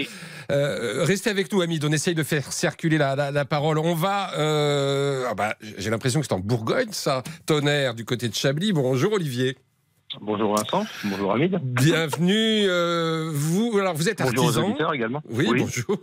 Euh, 0.50 1.04
restez 1.04 1.30
avec 1.30 1.52
nous, 1.52 1.60
amis. 1.60 1.80
On 1.84 1.92
essaye 1.92 2.14
de 2.14 2.22
faire 2.22 2.52
circuler 2.52 2.98
la, 2.98 3.44
parole. 3.44 3.78
On 3.78 3.94
va... 3.94 4.32
Euh, 4.38 5.26
ah 5.30 5.34
bah, 5.34 5.54
J'ai 5.78 5.90
l'impression 5.90 6.20
que 6.20 6.26
c'est 6.26 6.32
en 6.32 6.40
Bourgogne, 6.40 6.92
ça. 6.92 7.22
Tonnerre, 7.46 7.94
du 7.94 8.04
côté 8.04 8.28
de 8.28 8.34
Chablis. 8.34 8.72
Bonjour, 8.72 9.12
Olivier. 9.12 9.56
Bonjour 10.22 10.56
Vincent, 10.56 10.86
bonjour 11.04 11.34
Hamid. 11.34 11.58
Bienvenue. 11.62 12.64
Euh, 12.66 13.30
vous, 13.30 13.76
alors 13.78 13.92
vous 13.92 14.08
êtes 14.08 14.22
artisan. 14.22 14.70
Bonjour 14.70 14.94
également. 14.94 15.22
Oui, 15.28 15.46
bonjour. 15.46 15.98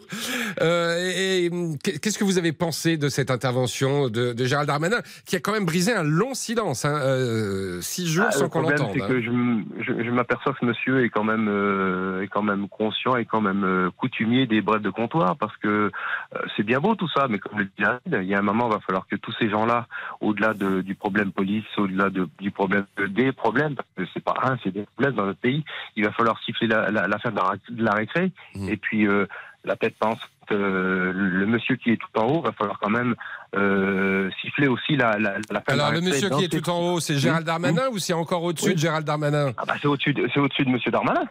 Euh, 0.62 1.12
et, 1.18 1.50
qu'est-ce 1.84 2.20
que 2.20 2.24
vous 2.24 2.38
avez 2.38 2.54
pensé 2.54 2.98
de 2.98 3.10
cette 3.10 3.32
intervention 3.32 4.08
de, 4.10 4.34
de, 4.34 4.46
Gérald 4.46 4.68
Darmanin, 4.68 5.00
qui 5.26 5.36
a 5.36 5.40
quand 5.40 5.54
même 5.54 5.66
brisé 5.66 5.92
un 5.92 6.04
long 6.04 6.36
silence, 6.36 6.86
hein, 6.86 7.00
euh, 7.02 7.82
six 7.82 8.08
jours 8.08 8.28
ah, 8.28 8.32
sans 8.32 8.48
qu'on 8.48 8.62
l'entende. 8.62 8.94
Le 8.94 9.00
problème, 9.00 9.02
c'est 9.02 9.14
que 9.14 9.30
hein. 9.30 9.64
je, 9.80 10.04
je, 10.04 10.12
m'aperçois 10.12 10.54
que 10.54 10.66
monsieur 10.66 11.04
est 11.04 11.10
quand 11.10 11.24
même 11.24 11.48
euh, 11.50 12.22
est 12.22 12.28
quand 12.28 12.44
même 12.44 12.70
conscient 12.70 13.16
et 13.16 13.26
quand 13.26 13.42
même 13.42 13.64
euh, 13.64 13.90
coutumier 13.98 14.46
des 14.46 14.62
brefs 14.62 14.84
de 14.84 14.92
comptoir, 14.92 15.36
parce 15.36 15.56
que 15.58 15.92
c'est 16.56 16.64
bien 16.64 16.80
beau 16.80 16.94
tout 16.94 17.10
ça, 17.10 17.28
mais 17.28 17.40
comme 17.40 17.58
le 17.58 17.66
dit 17.66 17.84
il 18.06 18.24
y 18.24 18.36
a 18.36 18.40
un 18.40 18.44
moment, 18.44 18.68
il 18.68 18.74
va 18.74 18.80
falloir 18.82 19.08
que 19.08 19.16
tous 19.16 19.34
ces 19.40 19.50
gens-là, 19.50 19.88
au-delà 20.22 20.54
de, 20.54 20.82
du 20.82 20.94
problème 20.94 21.32
police, 21.32 21.66
au-delà 21.78 22.12
de, 22.12 22.30
du 22.40 22.52
problème 22.52 22.86
des 23.10 23.32
problèmes 23.32 23.76
c'est 24.14 24.24
pas 24.24 24.36
un, 24.44 24.58
c'est 24.64 24.72
des 24.72 24.84
problèmes 24.84 25.16
dans 25.16 25.26
notre 25.26 25.40
pays. 25.40 25.64
Il 25.96 26.06
va 26.06 26.12
falloir 26.12 26.42
siffler 26.44 26.68
la, 26.68 26.90
la, 26.92 27.20
fin 27.20 27.32
de 27.32 27.36
la, 27.36 27.54
de 27.70 27.84
la 27.84 27.94
récré. 27.94 28.32
Mmh. 28.56 28.70
Et 28.70 28.78
puis, 28.78 29.08
euh, 29.08 29.26
la 29.64 29.76
tête 29.76 29.96
pense 30.00 30.20
euh, 30.52 31.12
le 31.14 31.46
monsieur 31.46 31.76
qui 31.76 31.92
est 31.92 31.98
tout 31.98 32.20
en 32.20 32.28
haut 32.28 32.42
va 32.42 32.52
falloir 32.52 32.80
quand 32.80 32.90
même 32.90 33.16
euh, 33.56 34.30
siffler 34.42 34.68
aussi 34.68 34.96
la, 34.96 35.18
la, 35.18 35.36
la 35.50 35.62
fin 35.62 35.74
Alors, 35.74 35.92
le 35.92 36.02
monsieur 36.02 36.30
qui 36.30 36.44
est 36.44 36.50
tout 36.50 36.70
en 36.70 36.80
haut, 36.80 37.00
c'est 37.00 37.18
Gérald 37.18 37.46
Darmanin 37.46 37.88
ou 37.92 37.98
c'est 37.98 38.14
encore 38.14 38.44
au-dessus 38.44 38.74
de 38.74 38.80
Gérald 38.80 39.06
Darmanin? 39.06 39.54
Ah 39.58 39.64
bah, 39.66 39.76
C'est 39.82 39.88
au-dessus 39.88 40.14
de, 40.14 40.28
c'est 40.34 40.40
au-dessus 40.40 40.66
de 40.66 40.70
monsieur 40.70 40.92
Darmanin. 40.92 41.24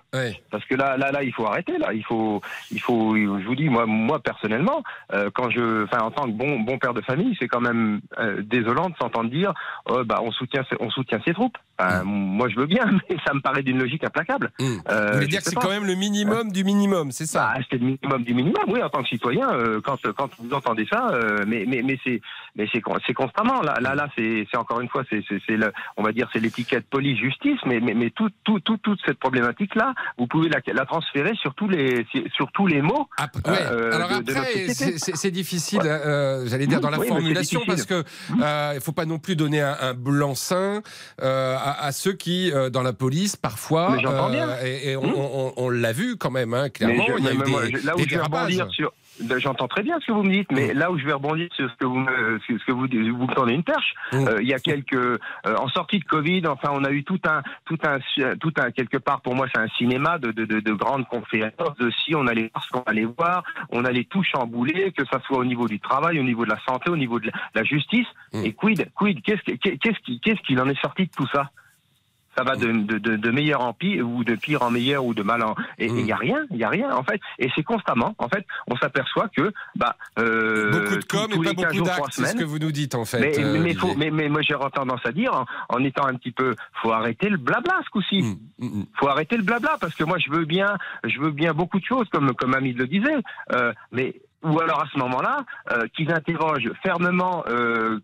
Parce 0.51 0.65
que 0.65 0.75
là, 0.75 0.97
là, 0.97 1.13
là, 1.13 1.23
il 1.23 1.33
faut 1.33 1.47
arrêter. 1.47 1.79
Là, 1.79 1.93
il 1.93 2.05
faut, 2.05 2.41
il 2.71 2.81
faut. 2.81 3.15
Je 3.17 3.47
vous 3.47 3.55
dis, 3.55 3.69
moi, 3.69 3.87
moi 3.87 4.21
personnellement, 4.21 4.83
euh, 5.13 5.31
quand 5.35 5.51
je, 5.51 5.85
en 5.95 6.11
tant 6.11 6.25
que 6.25 6.33
bon, 6.33 6.61
bon 6.61 6.79
père 6.79 6.95
de 6.95 7.03
famille, 7.03 7.37
c'est 7.39 7.49
quand 7.49 7.61
même 7.61 8.01
euh, 8.19 8.43
désolant 8.43 8.91
de 8.91 8.97
s'entendre 8.97 9.31
dire, 9.31 9.53
oh, 9.89 10.03
bah, 10.05 10.21
on 10.23 10.33
soutient, 10.33 10.65
on 10.81 10.91
soutient 10.91 11.21
ses 11.25 11.35
troupes. 11.35 11.59
Mm. 11.81 12.05
Moi, 12.05 12.49
je 12.49 12.57
veux 12.57 12.67
bien, 12.67 12.85
mais 13.11 13.17
ça 13.27 13.35
me 13.35 13.41
paraît 13.41 13.63
d'une 13.63 13.79
logique 13.79 14.05
implacable. 14.05 14.51
Mm. 14.59 14.65
Vous 14.65 15.13
voulez 15.15 15.27
dire 15.27 15.43
que 15.43 15.51
c'est 15.51 15.57
quand 15.57 15.69
même 15.69 15.87
le 15.87 15.95
minimum 15.95 16.53
du 16.53 16.65
minimum, 16.65 17.13
c'est 17.13 17.27
ça 17.27 17.53
bah, 17.55 17.65
C'est 17.71 17.79
le 17.79 17.87
minimum 17.87 18.25
du 18.25 18.35
minimum, 18.35 18.65
oui, 18.69 18.83
en 18.83 18.89
tant 18.89 19.03
que 19.03 19.09
citoyen. 19.09 19.49
quand, 19.83 19.99
quand 20.17 20.31
vous 20.39 20.53
entendez 20.53 20.87
ça, 20.91 21.11
mais, 21.47 21.65
mais, 21.67 21.83
mais 21.83 21.99
c'est 22.05 22.21
mais 22.57 22.69
c'est 22.73 22.83
c'est 23.07 23.15
constamment 23.15 23.63
là 23.63 23.75
là 23.81 23.95
là 23.95 24.09
c'est 24.17 24.47
encore 24.57 24.81
une 24.81 24.89
fois 24.89 25.03
c'est 25.11 25.23
on 25.97 26.03
va 26.03 26.13
dire 26.13 26.29
c'est 26.33 26.39
l'étiquette 26.39 26.87
police 26.89 27.19
justice 27.19 27.59
mais 27.67 27.81
mais 27.81 27.95
mais 27.95 28.11
tout, 28.11 28.31
tout, 28.45 28.61
tout, 28.61 28.77
toute 28.79 29.01
cette 29.05 29.19
problématique 29.19 29.75
là 29.75 29.95
vous 30.19 30.27
pouvez 30.27 30.49
la, 30.49 30.61
la 30.73 30.87
transférer 30.87 31.35
sur 31.35 31.55
tous 31.55 31.69
les 31.69 32.07
sur 32.35 32.51
tous 32.53 32.67
les 32.67 32.83
mots 32.83 33.09
après, 33.17 33.67
euh, 33.71 33.93
alors 33.93 34.13
après 34.13 34.69
c'est 34.75 35.31
difficile 35.31 35.81
euh, 35.85 36.47
j'allais 36.47 36.67
dire 36.67 36.81
dans 36.81 36.91
la 36.91 37.01
formulation 37.01 37.63
parce 37.67 37.87
que 37.87 38.05
euh, 38.41 38.73
il 38.75 38.81
faut 38.81 38.93
pas 38.93 39.07
non 39.07 39.19
plus 39.19 39.37
donner 39.37 39.61
un, 39.61 39.95
blanc-seing 39.95 40.83
euh, 41.23 41.57
à, 41.65 41.87
à, 41.87 41.93
ceux 41.93 42.13
qui 42.13 42.53
dans 42.73 42.83
la 42.83 42.93
police 42.93 43.37
parfois 43.37 43.97
et, 44.63 44.91
et, 44.91 44.97
on, 44.97 45.03
mmh. 45.03 45.15
on, 45.17 45.53
on, 45.57 45.69
l'a 45.71 45.93
vu 45.93 46.17
quand 46.17 46.31
même 46.31 46.55
hein, 46.55 46.69
clairement. 46.69 47.05
Il 47.19 47.25
y 47.25 47.29
a 47.29 47.33
eu 47.33 47.71
des, 47.71 47.83
là 47.83 47.97
où 47.97 48.05
des 48.05 48.09
je 48.09 48.69
sur 48.71 48.93
ben, 49.21 49.39
j'entends 49.39 49.69
très 49.69 49.83
bien 49.83 49.99
ce 50.01 50.07
que 50.07 50.13
vous 50.13 50.23
me 50.23 50.33
dites, 50.33 50.51
mais 50.51 50.75
mm. 50.75 50.79
là 50.79 50.91
où 50.91 50.99
je 50.99 51.05
vais 51.05 51.13
rebondir 51.13 51.49
sur 51.55 51.71
ce 51.71 51.77
que 51.77 51.87
vous 51.87 51.99
me, 51.99 52.41
ce 52.49 52.65
que 52.65 52.73
vous, 52.73 52.87
vous 52.87 53.27
me 53.27 53.35
tendez 53.35 53.55
une 53.55 53.63
perche, 53.63 53.95
mm. 54.13 54.17
euh, 54.17 54.43
il 54.43 54.49
y 54.49 54.55
a 54.55 54.59
quelques, 54.59 54.95
euh, 54.95 55.19
en 55.59 55.69
sortie 55.69 55.99
de 55.99 56.05
Covid, 56.05 56.47
enfin, 56.49 56.71
on 56.73 56.85
a 56.85 56.91
eu 56.91 57.05
tout 57.05 57.21
un, 57.27 57.43
tout 57.65 57.79
un, 57.85 57.99
tout 58.37 58.53
un 58.57 58.71
quelque 58.71 58.99
part 58.99 59.21
pour 59.21 59.35
moi, 59.35 59.47
c'est 59.55 59.61
un 59.61 59.69
cinéma 59.69 60.19
de, 60.19 60.33
de, 60.33 60.45
de, 60.45 60.61
de, 60.61 60.73
grandes 60.73 61.07
conférences 61.09 61.77
de 61.79 61.91
si 61.91 62.15
on 62.15 62.27
allait 62.27 62.51
voir 62.53 62.65
ce 62.65 62.71
qu'on 62.71 62.83
allait 62.83 63.05
voir, 63.05 63.45
on 63.71 63.85
allait 63.85 64.05
tout 64.05 64.23
chambouler, 64.23 64.93
que 64.93 65.05
ça 65.07 65.21
soit 65.27 65.39
au 65.39 65.45
niveau 65.45 65.69
du 65.69 65.81
travail, 65.81 66.19
au 66.19 66.25
niveau 66.25 66.45
de 66.45 66.51
la 66.51 66.59
santé, 66.67 66.91
au 66.91 66.97
niveau 66.97 67.21
de 67.21 67.31
la, 67.55 67.65
justice. 67.65 68.07
Mm. 68.33 68.45
Et 68.45 68.53
quid, 68.53 68.91
quid, 68.95 69.23
qu'est-ce 69.23 69.43
qu'est-ce 69.43 70.19
qu'est-ce 70.21 70.41
qu'il 70.43 70.61
en 70.61 70.69
est 70.69 70.81
sorti 70.81 71.07
de 71.07 71.11
tout 71.17 71.27
ça? 71.29 71.51
Ça 72.37 72.45
va 72.45 72.57
de, 72.57 72.67
de, 72.73 72.99
de, 72.99 73.17
de, 73.17 73.31
meilleur 73.31 73.61
en 73.61 73.73
pire 73.73 74.09
ou 74.09 74.25
de 74.25 74.35
pire 74.35 74.63
en 74.63 74.71
meilleur 74.71 75.05
ou 75.05 75.15
de 75.15 75.23
mal 75.23 75.43
en 75.43 75.55
et 75.79 75.87
il 75.87 76.07
y 76.07 76.13
a 76.13 76.17
rien, 76.17 76.45
il 76.51 76.57
y 76.57 76.65
a 76.65 76.69
rien 76.69 76.95
en 76.95 77.03
fait. 77.03 77.21
Et 77.39 77.51
c'est 77.55 77.63
constamment, 77.63 78.15
en 78.19 78.29
fait, 78.29 78.45
on 78.69 78.77
s'aperçoit 78.77 79.29
que 79.29 79.53
bah 79.77 79.97
euh, 80.19 80.71
beaucoup 80.71 80.97
de 80.97 81.05
com 81.05 81.31
et 81.33 81.55
pas 81.55 81.69
beaucoup 81.73 81.85
d'actes, 81.85 82.07
c'est 82.11 82.27
ce 82.27 82.37
que 82.37 82.45
vous 82.45 82.59
nous 82.59 82.73
dites 82.73 82.95
en 82.95 83.05
fait. 83.05 83.21
Mais, 83.21 83.39
euh, 83.39 83.61
mais, 83.61 83.75
faut, 83.75 83.95
mais, 83.97 84.11
mais, 84.11 84.29
moi 84.29 84.43
j'ai 84.43 84.55
tendance 84.75 85.05
à 85.05 85.13
dire, 85.13 85.35
en, 85.35 85.77
en, 85.77 85.85
étant 85.85 86.07
un 86.07 86.15
petit 86.15 86.33
peu, 86.33 86.55
faut 86.83 86.93
arrêter 86.93 87.29
le 87.29 87.37
blabla 87.37 87.81
ce 87.85 87.91
coup-ci. 87.91 88.23
Mmh, 88.23 88.37
mmh, 88.59 88.67
mmh. 88.67 88.87
Faut 88.99 89.09
arrêter 89.09 89.37
le 89.37 89.43
blabla 89.43 89.77
parce 89.81 89.95
que 89.95 90.05
moi 90.05 90.19
je 90.19 90.31
veux 90.31 90.45
bien, 90.45 90.77
je 91.05 91.21
veux 91.21 91.31
bien 91.31 91.53
beaucoup 91.53 91.79
de 91.79 91.85
choses 91.85 92.09
comme 92.11 92.35
comme 92.35 92.55
Ami 92.55 92.73
le 92.73 92.87
disait, 92.87 93.17
euh, 93.53 93.73
mais 93.93 94.15
ou 94.45 94.61
alors 94.61 94.83
à 94.83 94.87
ce 94.93 94.99
moment-là, 94.99 95.45
euh, 95.73 95.87
qu'ils 95.97 96.13
interrogent 96.13 96.71
fermement 96.83 97.45
euh, 97.49 97.99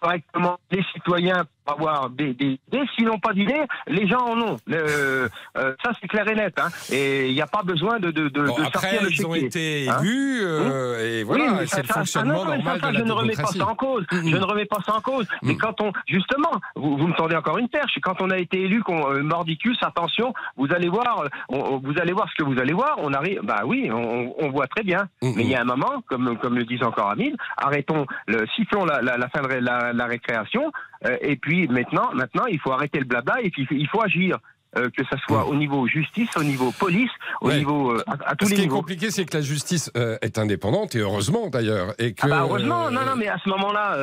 correctement 0.00 0.58
les 0.70 0.82
citoyens 0.92 1.44
pour 1.64 1.74
avoir 1.76 2.10
des, 2.10 2.34
des 2.34 2.58
idées. 2.68 2.84
Sinon 2.96 3.18
pas 3.18 3.32
d'idées, 3.32 3.62
les 3.86 4.06
gens 4.08 4.20
en 4.20 4.40
ont. 4.40 4.56
Euh, 4.70 5.28
euh, 5.56 5.74
ça 5.84 5.92
c'est 6.00 6.08
clair 6.08 6.26
et 6.28 6.34
net. 6.34 6.54
Hein. 6.58 6.68
Et 6.90 7.28
il 7.28 7.34
n'y 7.34 7.42
a 7.42 7.46
pas 7.46 7.62
besoin 7.62 7.98
de, 8.00 8.10
de, 8.10 8.28
de, 8.28 8.46
bon, 8.46 8.54
après, 8.54 8.96
sortir 8.96 9.02
le 9.02 9.12
ils 9.12 9.26
ont 9.26 9.34
été 9.34 9.88
hein. 9.88 9.98
élus 10.00 10.40
euh, 10.42 10.96
mmh. 10.96 11.00
et 11.04 11.22
voilà, 11.24 11.52
oui, 11.52 11.66
c'est 11.66 11.82
le 11.86 11.92
fonctionnement 11.92 12.44
ça, 12.44 12.56
normal 12.56 12.80
ça, 12.80 12.88
de 12.88 12.92
la 12.92 12.98
je 12.98 13.04
ne 13.04 13.12
remets 13.12 13.36
pas 13.36 13.46
ça 13.46 13.66
en 13.66 13.74
cause. 13.74 14.04
Mmh. 14.10 14.28
Je 14.28 14.36
ne 14.36 14.44
remets 14.44 14.64
pas 14.66 14.78
ça 14.84 14.96
en 14.96 15.00
cause. 15.00 15.26
Mmh. 15.26 15.48
Mais 15.48 15.56
quand 15.56 15.80
on, 15.80 15.92
justement, 16.06 16.52
vous, 16.76 16.96
vous 16.96 17.06
me 17.06 17.14
tendez 17.14 17.36
encore 17.36 17.58
une 17.58 17.68
perche. 17.68 17.98
Quand 18.02 18.20
on 18.20 18.30
a 18.30 18.38
été 18.38 18.62
élu, 18.62 18.82
qu'on 18.82 19.10
euh, 19.12 19.22
mordicus, 19.22 19.78
attention, 19.82 20.34
vous 20.56 20.68
allez 20.72 20.88
voir, 20.88 21.24
on, 21.48 21.78
vous 21.78 21.94
allez 22.00 22.12
voir 22.12 22.28
ce 22.30 22.42
que 22.42 22.48
vous 22.48 22.58
allez 22.60 22.72
voir. 22.72 22.96
On 22.98 23.12
arrive, 23.12 23.40
bah 23.42 23.62
oui, 23.64 23.90
on, 23.92 24.34
on 24.38 24.50
voit 24.50 24.66
très 24.66 24.82
bien. 24.82 25.08
Mais 25.22 25.44
il 25.44 25.48
y 25.48 25.54
a 25.54 25.60
un 25.60 25.64
moment, 25.64 26.02
comme 26.06 26.36
comme 26.38 26.56
le 26.56 26.64
disent 26.64 26.82
encore 26.82 27.10
Amine, 27.10 27.36
arrêtons, 27.56 28.06
le, 28.26 28.46
sifflons 28.56 28.84
la, 28.84 29.00
la, 29.00 29.16
la 29.16 29.28
fin 29.28 29.42
de 29.42 29.46
la, 29.62 29.92
la 29.92 30.06
récréation. 30.06 30.72
Euh, 31.04 31.16
et 31.20 31.36
puis 31.36 31.68
maintenant, 31.68 32.10
maintenant, 32.14 32.46
il 32.46 32.58
faut 32.58 32.72
arrêter 32.72 32.98
le 32.98 33.04
blabla 33.04 33.40
et 33.42 33.50
puis 33.50 33.66
il 33.70 33.88
faut 33.88 34.02
agir. 34.02 34.38
Euh, 34.78 34.88
que 34.88 35.04
ce 35.04 35.16
soit 35.26 35.46
au 35.46 35.54
niveau 35.54 35.86
justice, 35.86 36.30
au 36.34 36.42
niveau 36.42 36.72
police, 36.72 37.10
au 37.42 37.52
niveau 37.52 37.92
euh, 37.92 38.02
à, 38.06 38.34
tous 38.34 38.48
les 38.48 38.56
niveaux. 38.56 38.56
Ce 38.56 38.62
qui 38.62 38.62
est 38.62 38.68
compliqué, 38.68 39.10
c'est 39.10 39.26
que 39.26 39.36
la 39.36 39.42
justice 39.42 39.90
est 39.94 40.38
indépendante 40.38 40.94
et 40.94 41.00
heureusement 41.00 41.50
d'ailleurs. 41.50 41.92
Et 41.98 42.14
que 42.14 42.22
ah 42.22 42.28
bah 42.28 42.38
heureusement, 42.40 42.90
non, 42.90 43.04
non, 43.04 43.16
mais 43.16 43.28
à 43.28 43.36
ce 43.44 43.50
moment-là, 43.50 43.98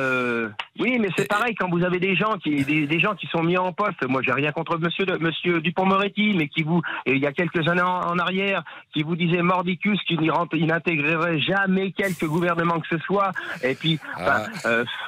oui, 0.78 0.98
mais 1.00 1.08
c'est 1.16 1.26
pareil 1.26 1.56
quand 1.56 1.68
vous 1.68 1.84
avez 1.84 1.98
des 1.98 2.14
gens 2.14 2.38
qui 2.42 2.64
des, 2.64 2.86
des, 2.86 3.00
gens 3.00 3.14
qui 3.16 3.26
sont 3.26 3.42
mis 3.42 3.58
en 3.58 3.72
poste. 3.72 4.06
Moi, 4.08 4.22
j'ai 4.24 4.32
rien 4.32 4.52
contre 4.52 4.78
Monsieur 4.78 5.06
Monsieur 5.18 5.60
Dupont-Moretti, 5.60 6.34
mais 6.36 6.46
qui 6.46 6.62
vous 6.62 6.80
il 7.06 7.18
y 7.18 7.26
a 7.26 7.32
quelques 7.32 7.66
années 7.68 7.82
en, 7.82 8.18
arrière, 8.18 8.62
qui 8.94 9.02
vous 9.02 9.16
disait 9.16 9.42
mordicus 9.42 9.98
qu'il 10.06 10.20
n'intégrerait 10.20 11.40
jamais 11.40 11.90
quelque 11.90 12.26
gouvernement 12.26 12.78
que 12.78 12.96
ce 12.96 12.98
soit. 13.04 13.32
Et 13.64 13.74
puis, 13.74 13.98
ah. 14.16 14.44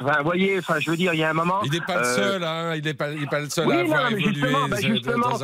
vous 0.01 0.25
voyez, 0.25 0.59
enfin, 0.59 0.81
je 0.81 0.91
veux 0.91 0.97
dire, 0.97 1.15
il 1.15 1.21
y 1.21 1.25
a 1.25 1.31
un 1.31 1.35
moment. 1.35 1.61
Il 1.65 1.71
n'est 1.71 1.81
pas 1.81 1.99
le 1.99 2.05
seul, 2.05 2.43
hein. 2.43 2.75
Il 2.75 2.83
n'est 2.83 2.95
pas, 2.95 3.11
le 3.11 3.49
seul 3.49 3.71
à 3.71 3.79
avoir 3.79 4.11
évolué 4.11 4.33
justement, 4.35 4.69
bah, 4.69 4.77
justement, 4.81 5.39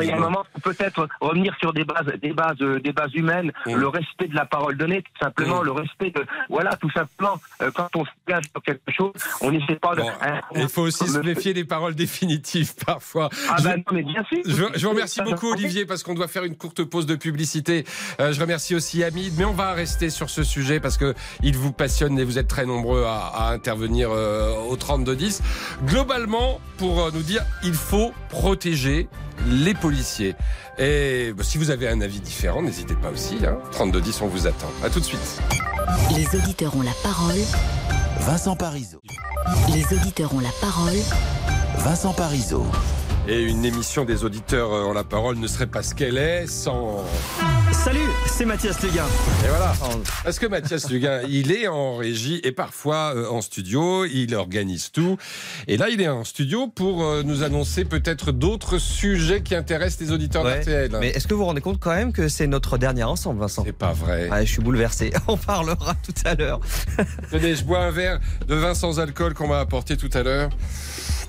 Il 0.00 0.04
y 0.04 0.10
a 0.10 0.16
un 0.16 0.20
moment 0.20 0.44
peut-être 0.62 1.08
revenir 1.20 1.54
sur 1.60 1.72
des 1.72 1.84
bases, 1.84 2.06
des 2.20 2.32
bases, 2.32 2.58
des 2.58 2.92
bases 2.92 3.14
humaines, 3.14 3.52
mm. 3.66 3.74
le 3.74 3.88
respect 3.88 4.28
de 4.28 4.34
la 4.34 4.44
parole 4.44 4.76
donnée, 4.76 5.02
tout 5.02 5.24
simplement, 5.24 5.62
mm. 5.62 5.64
le 5.64 5.72
respect 5.72 6.10
de, 6.10 6.24
voilà, 6.48 6.76
tout 6.76 6.90
simplement, 6.90 7.40
quand 7.74 7.88
on 7.96 8.04
s'engage 8.04 8.44
sur 8.50 8.62
quelque 8.62 8.92
chose, 8.96 9.12
on 9.40 9.50
n'essaie 9.50 9.76
pas 9.76 9.94
de. 9.94 10.02
Hein, 10.02 10.40
il 10.54 10.68
faut 10.68 10.82
aussi 10.82 11.06
se 11.06 11.18
méfier 11.18 11.54
des 11.54 11.64
paroles 11.64 11.94
définitives 11.94 12.74
parfois. 12.84 13.28
Ah 13.48 13.56
ben 13.62 13.76
non, 13.76 13.82
mais 13.92 14.02
bien 14.02 14.24
sûr. 14.24 14.38
Je, 14.46 14.82
vous 14.84 14.90
remercie 14.90 15.20
beaucoup 15.22 15.52
Olivier 15.52 15.86
parce 15.86 16.02
qu'on 16.02 16.14
doit 16.14 16.28
faire 16.28 16.44
une 16.44 16.56
courte 16.56 16.84
pause 16.84 17.06
de 17.06 17.16
publicité. 17.16 17.84
je 18.18 18.40
remercie 18.40 18.74
aussi 18.74 19.04
Hamid, 19.04 19.34
mais 19.38 19.44
on 19.44 19.52
va 19.52 19.72
rester 19.72 20.10
sur 20.10 20.30
ce 20.30 20.42
sujet 20.42 20.80
parce 20.80 20.96
que 20.96 21.14
il 21.42 21.56
vous 21.56 21.72
passionne 21.72 22.18
et 22.18 22.24
vous 22.24 22.38
êtes 22.38 22.48
très 22.48 22.66
nombreux 22.66 23.04
à, 23.04 23.26
à 23.34 23.52
intervenir 23.52 24.10
au 24.10 24.76
32-10. 24.76 25.40
Globalement, 25.84 26.60
pour 26.78 27.12
nous 27.12 27.22
dire, 27.22 27.44
il 27.62 27.74
faut 27.74 28.12
protéger 28.28 28.79
les 29.46 29.74
policiers. 29.74 30.34
Et 30.78 31.32
bah, 31.36 31.44
si 31.44 31.58
vous 31.58 31.70
avez 31.70 31.88
un 31.88 32.00
avis 32.00 32.20
différent, 32.20 32.62
n'hésitez 32.62 32.94
pas 32.94 33.10
aussi. 33.10 33.38
Hein. 33.46 33.58
3210, 33.72 34.22
on 34.22 34.26
vous 34.26 34.46
attend. 34.46 34.70
À 34.84 34.90
tout 34.90 35.00
de 35.00 35.04
suite. 35.04 35.40
Les 36.16 36.26
auditeurs 36.38 36.76
ont 36.76 36.82
la 36.82 36.94
parole. 37.02 37.40
Vincent 38.20 38.56
Parisot. 38.56 39.00
Les 39.74 39.84
auditeurs 39.96 40.34
ont 40.34 40.40
la 40.40 40.52
parole. 40.60 40.96
Vincent 41.78 42.12
Parisot. 42.12 42.66
Et 43.28 43.42
une 43.42 43.64
émission 43.64 44.04
des 44.04 44.24
auditeurs 44.24 44.70
en 44.70 44.92
la 44.92 45.04
parole 45.04 45.36
ne 45.36 45.46
serait 45.46 45.66
pas 45.66 45.82
ce 45.82 45.94
qu'elle 45.94 46.18
est 46.18 46.46
sans. 46.46 47.04
Salut, 47.84 48.10
c'est 48.26 48.44
Mathias 48.44 48.82
Luguin. 48.82 49.06
Et 49.42 49.48
voilà. 49.48 49.72
Parce 50.22 50.38
que 50.38 50.46
Mathias 50.46 50.90
Luguin, 50.90 51.22
il 51.26 51.50
est 51.50 51.66
en 51.66 51.96
régie 51.96 52.38
et 52.44 52.52
parfois 52.52 53.14
euh, 53.16 53.26
en 53.30 53.40
studio, 53.40 54.04
il 54.04 54.34
organise 54.34 54.92
tout. 54.92 55.16
Et 55.66 55.78
là, 55.78 55.88
il 55.88 55.98
est 56.02 56.08
en 56.08 56.24
studio 56.24 56.66
pour 56.66 57.02
euh, 57.02 57.22
nous 57.24 57.42
annoncer 57.42 57.86
peut-être 57.86 58.32
d'autres 58.32 58.76
sujets 58.76 59.42
qui 59.42 59.54
intéressent 59.54 60.06
les 60.06 60.12
auditeurs 60.12 60.44
d'RTL. 60.44 60.90
Mais 61.00 61.08
est-ce 61.08 61.26
que 61.26 61.32
vous 61.32 61.40
vous 61.40 61.46
rendez 61.46 61.62
compte 61.62 61.80
quand 61.80 61.94
même 61.94 62.12
que 62.12 62.28
c'est 62.28 62.46
notre 62.46 62.76
dernier 62.76 63.04
ensemble, 63.04 63.40
Vincent? 63.40 63.62
C'est 63.64 63.72
pas 63.72 63.94
vrai. 63.94 64.28
je 64.44 64.52
suis 64.52 64.62
bouleversé. 64.62 65.10
On 65.26 65.38
parlera 65.38 65.94
tout 65.94 66.12
à 66.26 66.34
l'heure. 66.34 66.60
Tenez, 67.30 67.54
je 67.54 67.64
bois 67.64 67.80
un 67.80 67.90
verre 67.90 68.20
de 68.46 68.56
vin 68.56 68.74
sans 68.74 69.00
alcool 69.00 69.32
qu'on 69.32 69.48
m'a 69.48 69.58
apporté 69.58 69.96
tout 69.96 70.10
à 70.12 70.22
l'heure. 70.22 70.50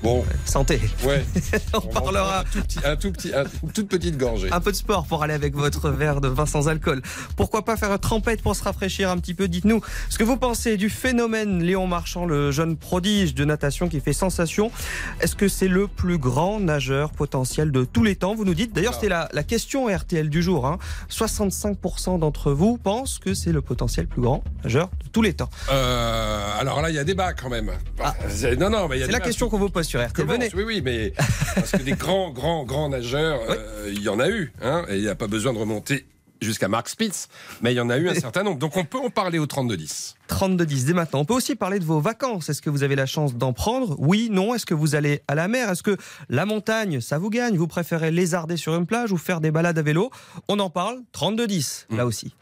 Bon. 0.04 0.26
Santé. 0.46 0.82
Ouais. 1.04 1.24
On, 1.74 1.82
parlera. 1.82 2.40
Un 2.40 2.44
tout 2.44 2.62
petit, 2.62 2.80
un 2.84 2.96
tout 2.96 3.12
petit, 3.12 3.32
une 3.64 3.72
toute 3.72 3.88
petite 3.88 4.18
gorgée. 4.18 4.52
Un 4.52 4.60
peu 4.60 4.72
de 4.72 4.76
sport 4.76 5.06
pour 5.06 5.22
aller 5.24 5.34
avec 5.34 5.56
votre 5.56 5.90
verre 5.92 6.22
de 6.22 6.28
vin 6.28 6.46
sans 6.46 6.68
alcool. 6.68 7.02
Pourquoi 7.36 7.64
pas 7.64 7.78
faire 7.78 7.92
une 7.92 8.00
trempette 8.00 8.42
pour 8.42 8.56
se 8.56 8.64
rafraîchir 8.64 9.10
un 9.10 9.18
petit 9.18 9.34
peu? 9.34 9.48
Dites-nous 9.48 9.82
ce 10.10 10.18
que 10.18 10.24
vous 10.24 10.38
pensez 10.38 10.78
du 10.78 10.90
phénomène 10.90 11.62
Léon 11.62 11.86
Marchand, 11.86 12.26
le 12.26 12.52
jeune 12.52 12.78
prodige 12.78 13.36
de 13.36 13.46
natation 13.46 13.90
qui 13.90 14.00
fait 14.00 14.14
sensation. 14.14 14.72
Est-ce 15.20 15.36
que 15.36 15.48
c'est 15.48 15.68
le 15.68 15.88
plus 15.88 16.18
grand 16.18 16.60
nageur 16.60 17.12
potentiel 17.12 17.72
de 17.72 17.86
tous 17.86 18.04
les 18.04 18.16
temps? 18.16 18.34
Vous 18.34 18.46
nous 18.46 18.56
dites. 18.56 18.74
D'ailleurs, 18.74 18.96
c'était 18.96 19.10
la, 19.10 19.30
la, 19.34 19.44
question 19.44 19.88
RTL 19.88 20.30
du 20.30 20.42
jour. 20.42 20.66
Hein. 20.66 20.80
65% 21.10 22.20
d'entre 22.20 22.52
vous 22.52 22.78
pensent 22.78 23.20
que 23.20 23.34
c'est 23.34 23.52
le 23.52 23.62
potentiel 23.62 24.08
plus 24.08 24.22
grand 24.22 24.44
nageur 24.64 24.90
de 25.04 25.10
tous 25.10 25.22
les 25.22 25.34
temps. 25.34 25.50
Euh, 25.72 26.60
alors 26.60 26.82
là, 26.82 26.90
il 26.90 26.96
y 26.96 27.00
a 27.00 27.04
débat 27.04 27.34
quand 27.34 27.50
même. 27.50 27.72
Ah. 28.00 28.16
Non, 28.58 28.70
non, 28.70 28.88
mais 28.88 29.00
C'est 29.02 29.12
la 29.12 29.20
question 29.20 29.50
qu'on 29.50 29.60
vous 29.60 29.70
pose 29.70 29.91
sur 29.92 30.08
RTL. 30.08 30.26
Venez. 30.26 30.50
Oui, 30.56 30.64
oui, 30.64 30.82
mais 30.84 31.14
parce 31.54 31.72
que 31.72 31.84
des 31.84 31.94
grands, 31.94 32.32
grands, 32.32 32.64
grands 32.64 32.90
nageurs, 32.90 33.42
euh, 33.50 33.92
il 33.94 34.02
y 34.02 34.10
en 34.10 34.20
a 34.20 34.30
eu. 34.30 34.52
Hein, 34.62 34.86
et 34.90 34.96
il 34.96 35.02
n'y 35.02 35.10
a 35.10 35.16
pas 35.16 35.28
besoin 35.28 35.54
de 35.54 35.60
remonter 35.60 36.06
jusqu'à 36.42 36.68
Mark 36.68 36.90
Spitz, 36.90 37.28
mais 37.62 37.74
il 37.74 37.78
y 37.78 37.80
en 37.80 37.90
a 37.90 37.98
eu 37.98 38.10
un 38.10 38.14
certain 38.20 38.44
nombre. 38.44 38.58
Donc 38.58 38.78
on 38.78 38.86
peut 38.86 38.98
en 38.98 39.10
parler 39.10 39.40
au 39.40 39.46
32-10. 39.46 40.16
32-10 40.32 40.86
dès 40.86 40.94
maintenant. 40.94 41.20
On 41.20 41.26
peut 41.26 41.34
aussi 41.34 41.56
parler 41.56 41.80
de 41.80 41.86
vos 41.86 42.00
vacances. 42.00 42.50
Est-ce 42.50 42.62
que 42.62 42.70
vous 42.70 42.84
avez 42.84 42.96
la 42.96 43.06
chance 43.06 43.36
d'en 43.36 43.54
prendre? 43.54 43.96
Oui, 44.00 44.30
non. 44.32 44.56
Est-ce 44.56 44.66
que 44.66 44.74
vous 44.74 44.96
allez 44.96 45.22
à 45.28 45.36
la 45.36 45.48
mer? 45.48 45.70
Est-ce 45.70 45.84
que 45.84 45.98
la 46.30 46.46
montagne, 46.46 47.02
ça 47.02 47.18
vous 47.18 47.30
gagne? 47.30 47.58
Vous 47.58 47.68
préférez 47.68 48.12
lézarder 48.12 48.58
sur 48.58 48.76
une 48.76 48.86
plage 48.86 49.12
ou 49.12 49.18
faire 49.18 49.42
des 49.42 49.52
balades 49.52 49.78
à 49.78 49.82
vélo? 49.82 50.10
On 50.48 50.60
en 50.60 50.70
parle. 50.70 51.00
32-10, 51.14 51.86
là 51.92 52.06
mm. 52.06 52.08
aussi. 52.08 52.34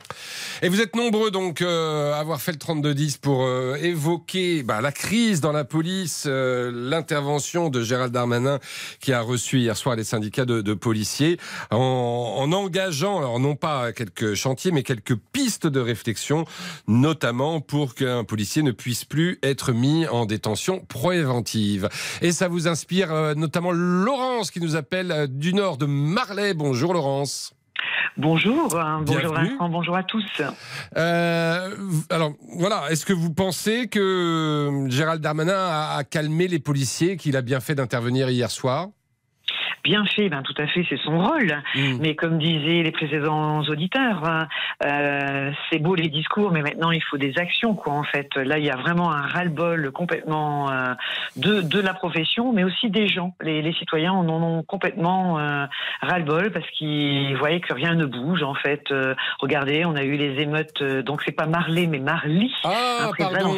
Et 0.61 0.69
vous 0.69 0.81
êtes 0.81 0.95
nombreux 0.95 1.31
donc 1.31 1.61
euh, 1.61 2.13
à 2.13 2.19
avoir 2.19 2.41
fait 2.41 2.51
le 2.51 2.57
32-10 2.57 3.19
pour 3.19 3.43
euh, 3.43 3.75
évoquer 3.81 4.63
bah, 4.63 4.81
la 4.81 4.91
crise 4.91 5.41
dans 5.41 5.51
la 5.51 5.63
police, 5.63 6.25
euh, 6.27 6.71
l'intervention 6.73 7.69
de 7.69 7.81
Gérald 7.81 8.13
Darmanin 8.13 8.59
qui 8.99 9.13
a 9.13 9.21
reçu 9.21 9.59
hier 9.59 9.75
soir 9.75 9.95
les 9.95 10.03
syndicats 10.03 10.45
de, 10.45 10.73
policiers 10.73 11.37
en, 11.71 12.35
en 12.37 12.51
engageant, 12.51 13.17
alors 13.17 13.39
non 13.39 13.55
pas 13.55 13.88
quelques 13.93 14.33
chantiers, 14.33 14.71
mais 14.71 14.83
quelques 14.83 15.15
pistes 15.15 15.67
de 15.67 15.79
réflexion, 15.79 16.45
notamment 16.87 17.61
pour 17.61 17.95
qu'un 17.95 18.23
policier 18.23 18.63
ne 18.63 18.71
puisse 18.71 19.05
plus 19.05 19.39
être 19.43 19.71
mis 19.71 20.07
en 20.07 20.25
détention 20.25 20.79
préventive. 20.79 21.89
Et 22.21 22.31
ça 22.31 22.47
vous 22.47 22.67
inspire 22.67 23.11
euh, 23.11 23.33
notamment 23.35 23.71
Laurence 23.71 24.51
qui 24.51 24.61
nous 24.61 24.75
appelle 24.75 25.11
euh, 25.11 25.27
du 25.27 25.53
nord 25.53 25.77
de 25.77 25.85
Marley. 25.85 26.53
Bonjour 26.53 26.93
Laurence. 26.93 27.53
Bonjour, 28.17 28.77
hein, 28.77 29.01
bonjour 29.05 29.33
Vincent, 29.33 29.69
bonjour 29.69 29.95
à 29.95 30.03
tous. 30.03 30.41
Euh, 30.97 31.69
alors 32.09 32.33
voilà, 32.57 32.83
est-ce 32.89 33.05
que 33.05 33.13
vous 33.13 33.33
pensez 33.33 33.87
que 33.87 34.85
Gérald 34.89 35.21
Darmanin 35.21 35.55
a 35.55 36.03
calmé 36.03 36.49
les 36.49 36.59
policiers, 36.59 37.15
qu'il 37.15 37.37
a 37.37 37.41
bien 37.41 37.61
fait 37.61 37.75
d'intervenir 37.75 38.29
hier 38.29 38.51
soir? 38.51 38.89
Bien 39.83 40.05
fait, 40.05 40.29
ben 40.29 40.41
tout 40.43 40.53
à 40.57 40.67
fait, 40.67 40.85
c'est 40.89 40.99
son 40.99 41.19
rôle. 41.19 41.61
Mm. 41.75 41.97
Mais 42.01 42.15
comme 42.15 42.37
disaient 42.37 42.83
les 42.83 42.91
précédents 42.91 43.61
auditeurs, 43.61 44.23
hein, 44.25 44.47
euh, 44.85 45.51
c'est 45.69 45.79
beau 45.79 45.95
les 45.95 46.09
discours, 46.09 46.51
mais 46.51 46.61
maintenant 46.61 46.91
il 46.91 47.03
faut 47.03 47.17
des 47.17 47.37
actions, 47.37 47.75
quoi. 47.75 47.93
En 47.93 48.03
fait, 48.03 48.35
là 48.35 48.57
il 48.57 48.65
y 48.65 48.69
a 48.69 48.75
vraiment 48.75 49.11
un 49.11 49.21
ras-le-bol 49.21 49.91
complètement 49.91 50.69
euh, 50.71 50.93
de, 51.35 51.61
de 51.61 51.79
la 51.79 51.93
profession, 51.93 52.53
mais 52.53 52.63
aussi 52.63 52.89
des 52.89 53.07
gens. 53.07 53.35
Les, 53.41 53.61
les 53.61 53.73
citoyens 53.73 54.13
en 54.13 54.27
ont 54.29 54.63
complètement 54.63 55.39
euh, 55.39 55.65
ras-le-bol 56.01 56.51
parce 56.51 56.69
qu'ils 56.71 57.35
voyaient 57.37 57.61
que 57.61 57.73
rien 57.73 57.95
ne 57.95 58.05
bouge. 58.05 58.43
En 58.43 58.55
fait, 58.55 58.83
euh, 58.91 59.15
regardez, 59.39 59.85
on 59.85 59.95
a 59.95 60.03
eu 60.03 60.15
les 60.17 60.41
émeutes, 60.41 60.83
donc 60.83 61.21
c'est 61.25 61.31
pas 61.31 61.45
Marley, 61.45 61.87
mais 61.87 61.99
Marly, 61.99 62.51
ah, 62.63 63.11
pardon. 63.17 63.55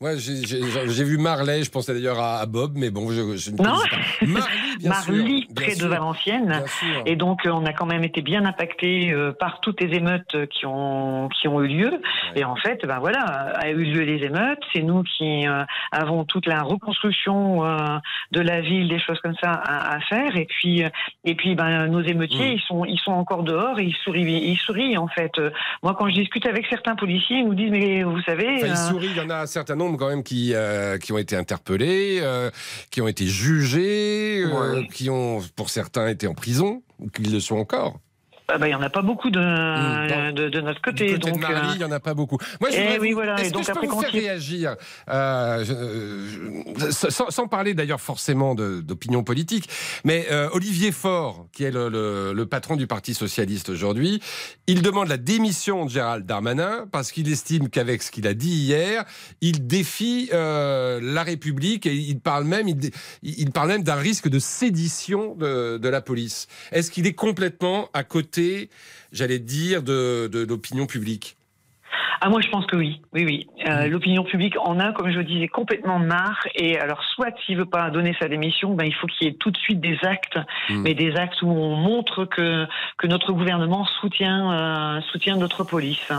Ouais, 0.00 0.16
j'ai 0.18 1.04
vu 1.04 1.18
Marley, 1.18 1.62
je 1.62 1.70
pensais 1.70 1.92
d'ailleurs 1.92 2.20
à, 2.20 2.46
Bob, 2.46 2.72
mais 2.76 2.90
bon, 2.90 3.10
je, 3.10 3.36
je 3.36 3.50
ne 3.50 3.56
non. 3.56 3.74
pas. 3.74 4.26
Marly, 4.26 4.76
bien 4.78 4.90
Marly, 4.90 5.46
près 5.54 5.74
de 5.74 5.86
Valenciennes. 5.86 6.64
Et 7.06 7.16
donc, 7.16 7.46
euh, 7.46 7.50
on 7.50 7.64
a 7.64 7.72
quand 7.72 7.86
même 7.86 8.04
été 8.04 8.22
bien 8.22 8.44
impacté 8.44 9.12
euh, 9.12 9.32
par 9.32 9.60
toutes 9.60 9.80
les 9.80 9.96
émeutes 9.96 10.36
qui 10.50 10.66
ont, 10.66 11.28
qui 11.28 11.48
ont 11.48 11.62
eu 11.62 11.68
lieu. 11.68 12.00
Et 12.36 12.44
en 12.44 12.56
fait, 12.56 12.84
ben 12.86 12.98
voilà, 12.98 13.20
a 13.56 13.70
eu 13.70 13.84
lieu 13.84 14.02
les 14.02 14.24
émeutes. 14.24 14.60
C'est 14.72 14.82
nous 14.82 15.02
qui 15.02 15.46
euh, 15.46 15.64
avons 15.92 16.24
toute 16.24 16.46
la 16.46 16.62
reconstruction 16.62 17.30
de 18.30 18.40
la 18.40 18.60
ville, 18.60 18.88
des 18.88 19.00
choses 19.00 19.18
comme 19.20 19.34
ça 19.42 19.52
à, 19.52 20.00
faire. 20.00 20.36
Et 20.36 20.46
puis, 20.46 20.82
et 21.24 21.34
puis, 21.34 21.54
ben, 21.54 21.86
nos 21.86 22.02
émeutiers, 22.02 22.50
mm. 22.50 22.54
ils 22.54 22.60
sont, 22.60 22.84
ils 22.84 22.98
sont 22.98 23.12
encore 23.12 23.42
dehors 23.42 23.78
et 23.78 23.84
ils 23.84 23.96
sourient, 24.04 24.50
ils 24.50 24.58
sourient 24.58 24.96
en 24.96 25.08
fait. 25.08 25.32
Moi, 25.82 25.94
quand 25.98 26.08
je 26.08 26.14
discute 26.14 26.46
avec 26.46 26.66
certains 26.66 26.94
policiers, 26.94 27.38
ils 27.38 27.46
nous 27.46 27.54
disent, 27.54 27.70
mais 27.70 28.02
vous 28.02 28.20
savez, 28.22 28.60
ils 28.62 28.76
sourient. 28.76 29.10
Il 29.10 29.16
y 29.16 29.20
en 29.20 29.30
a 29.30 29.42
un 29.42 29.46
certain 29.46 29.76
nombre 29.76 29.98
quand 29.98 30.08
même 30.08 30.22
qui, 30.22 30.54
qui 31.02 31.12
ont 31.12 31.18
été 31.18 31.36
interpellés, 31.36 32.22
qui 32.90 33.00
ont 33.00 33.08
été 33.08 33.26
jugés, 33.26 34.44
qui 34.92 35.10
ont 35.10 35.39
pour 35.48 35.70
certains 35.70 36.08
étaient 36.08 36.26
en 36.26 36.34
prison, 36.34 36.82
ou 36.98 37.08
qu'ils 37.08 37.32
le 37.32 37.40
sont 37.40 37.56
encore. 37.56 38.00
Ah 38.52 38.58
bah, 38.58 38.66
il 38.66 38.70
n'y 38.70 38.74
en 38.74 38.82
a 38.82 38.90
pas 38.90 39.02
beaucoup 39.02 39.30
de, 39.30 39.40
hmm. 39.40 40.32
de, 40.32 40.60
notre 40.60 40.80
côté. 40.80 41.06
Du 41.06 41.14
côté 41.14 41.32
de 41.32 41.38
Marie, 41.38 41.68
euh, 41.68 41.72
il 41.74 41.78
n'y 41.78 41.84
en 41.84 41.92
a 41.92 42.00
pas 42.00 42.14
beaucoup. 42.14 42.38
Moi, 42.60 42.70
je 42.70 42.76
eh 42.76 42.98
oui, 42.98 43.12
voilà. 43.12 43.36
Est-ce 43.40 43.52
que 43.52 43.62
je 43.62 43.72
peux 43.72 43.86
vous 43.86 44.00
faire 44.00 44.12
réagir 44.12 44.76
euh, 45.08 45.64
euh 45.68 46.90
sans, 46.90 47.48
parler 47.48 47.74
d'ailleurs 47.74 48.00
forcément 48.00 48.54
d'opinion 48.54 49.22
politique, 49.22 49.68
mais 50.04 50.26
euh, 50.30 50.48
Olivier 50.52 50.92
Faure, 50.92 51.46
qui 51.52 51.64
est 51.64 51.70
le, 51.70 51.88
le, 51.88 52.32
le, 52.32 52.46
patron 52.46 52.76
du 52.76 52.86
Parti 52.86 53.14
Socialiste 53.14 53.68
aujourd'hui, 53.68 54.20
il 54.66 54.82
demande 54.82 55.08
la 55.08 55.16
démission 55.16 55.84
de 55.84 55.90
Gérald 55.90 56.26
Darmanin 56.26 56.86
parce 56.90 57.12
qu'il 57.12 57.30
estime 57.30 57.68
qu'avec 57.68 58.02
ce 58.02 58.10
qu'il 58.10 58.26
a 58.26 58.34
dit 58.34 58.50
hier, 58.50 59.04
il 59.40 59.66
défie 59.66 60.30
la 60.32 61.22
République 61.22 61.86
et 61.86 61.94
il 61.94 62.20
parle 62.20 62.44
même, 62.44 62.68
il, 62.68 62.90
il 63.22 63.50
parle 63.50 63.68
même 63.68 63.82
d'un 63.82 63.96
risque 63.96 64.28
de 64.28 64.38
sédition 64.38 65.34
de, 65.34 65.78
de 65.78 65.88
la 65.88 66.00
police. 66.00 66.46
Est-ce 66.72 66.90
qu'il 66.90 67.06
est 67.06 67.14
complètement 67.14 67.88
à 67.92 68.04
côté 68.04 68.39
j'allais 69.12 69.38
dire, 69.38 69.82
de, 69.82 70.28
de 70.28 70.44
l'opinion 70.44 70.86
publique 70.86 71.36
ah 72.22 72.28
moi 72.28 72.40
je 72.42 72.48
pense 72.48 72.66
que 72.66 72.76
oui, 72.76 73.00
oui 73.14 73.24
oui. 73.24 73.46
Euh. 73.66 73.86
L'opinion 73.88 74.24
publique 74.24 74.54
en 74.58 74.78
a, 74.78 74.92
comme 74.92 75.10
je 75.10 75.16
le 75.16 75.24
disais, 75.24 75.48
complètement 75.48 75.98
marre. 75.98 76.46
Et 76.54 76.78
alors 76.78 77.02
soit 77.14 77.30
s'il 77.44 77.56
veut 77.56 77.64
pas 77.64 77.88
donner 77.88 78.14
sa 78.20 78.28
démission, 78.28 78.74
ben 78.74 78.84
il 78.84 78.94
faut 78.94 79.06
qu'il 79.06 79.26
y 79.26 79.30
ait 79.30 79.34
tout 79.34 79.50
de 79.50 79.56
suite 79.56 79.80
des 79.80 79.96
actes, 80.02 80.36
mmh. 80.68 80.82
mais 80.82 80.92
des 80.92 81.16
actes 81.16 81.40
où 81.40 81.48
on 81.48 81.76
montre 81.76 82.26
que 82.26 82.66
que 82.98 83.06
notre 83.06 83.32
gouvernement 83.32 83.86
soutient 84.00 84.52
euh, 84.52 85.00
soutient 85.12 85.36
notre 85.36 85.64
police. 85.64 86.12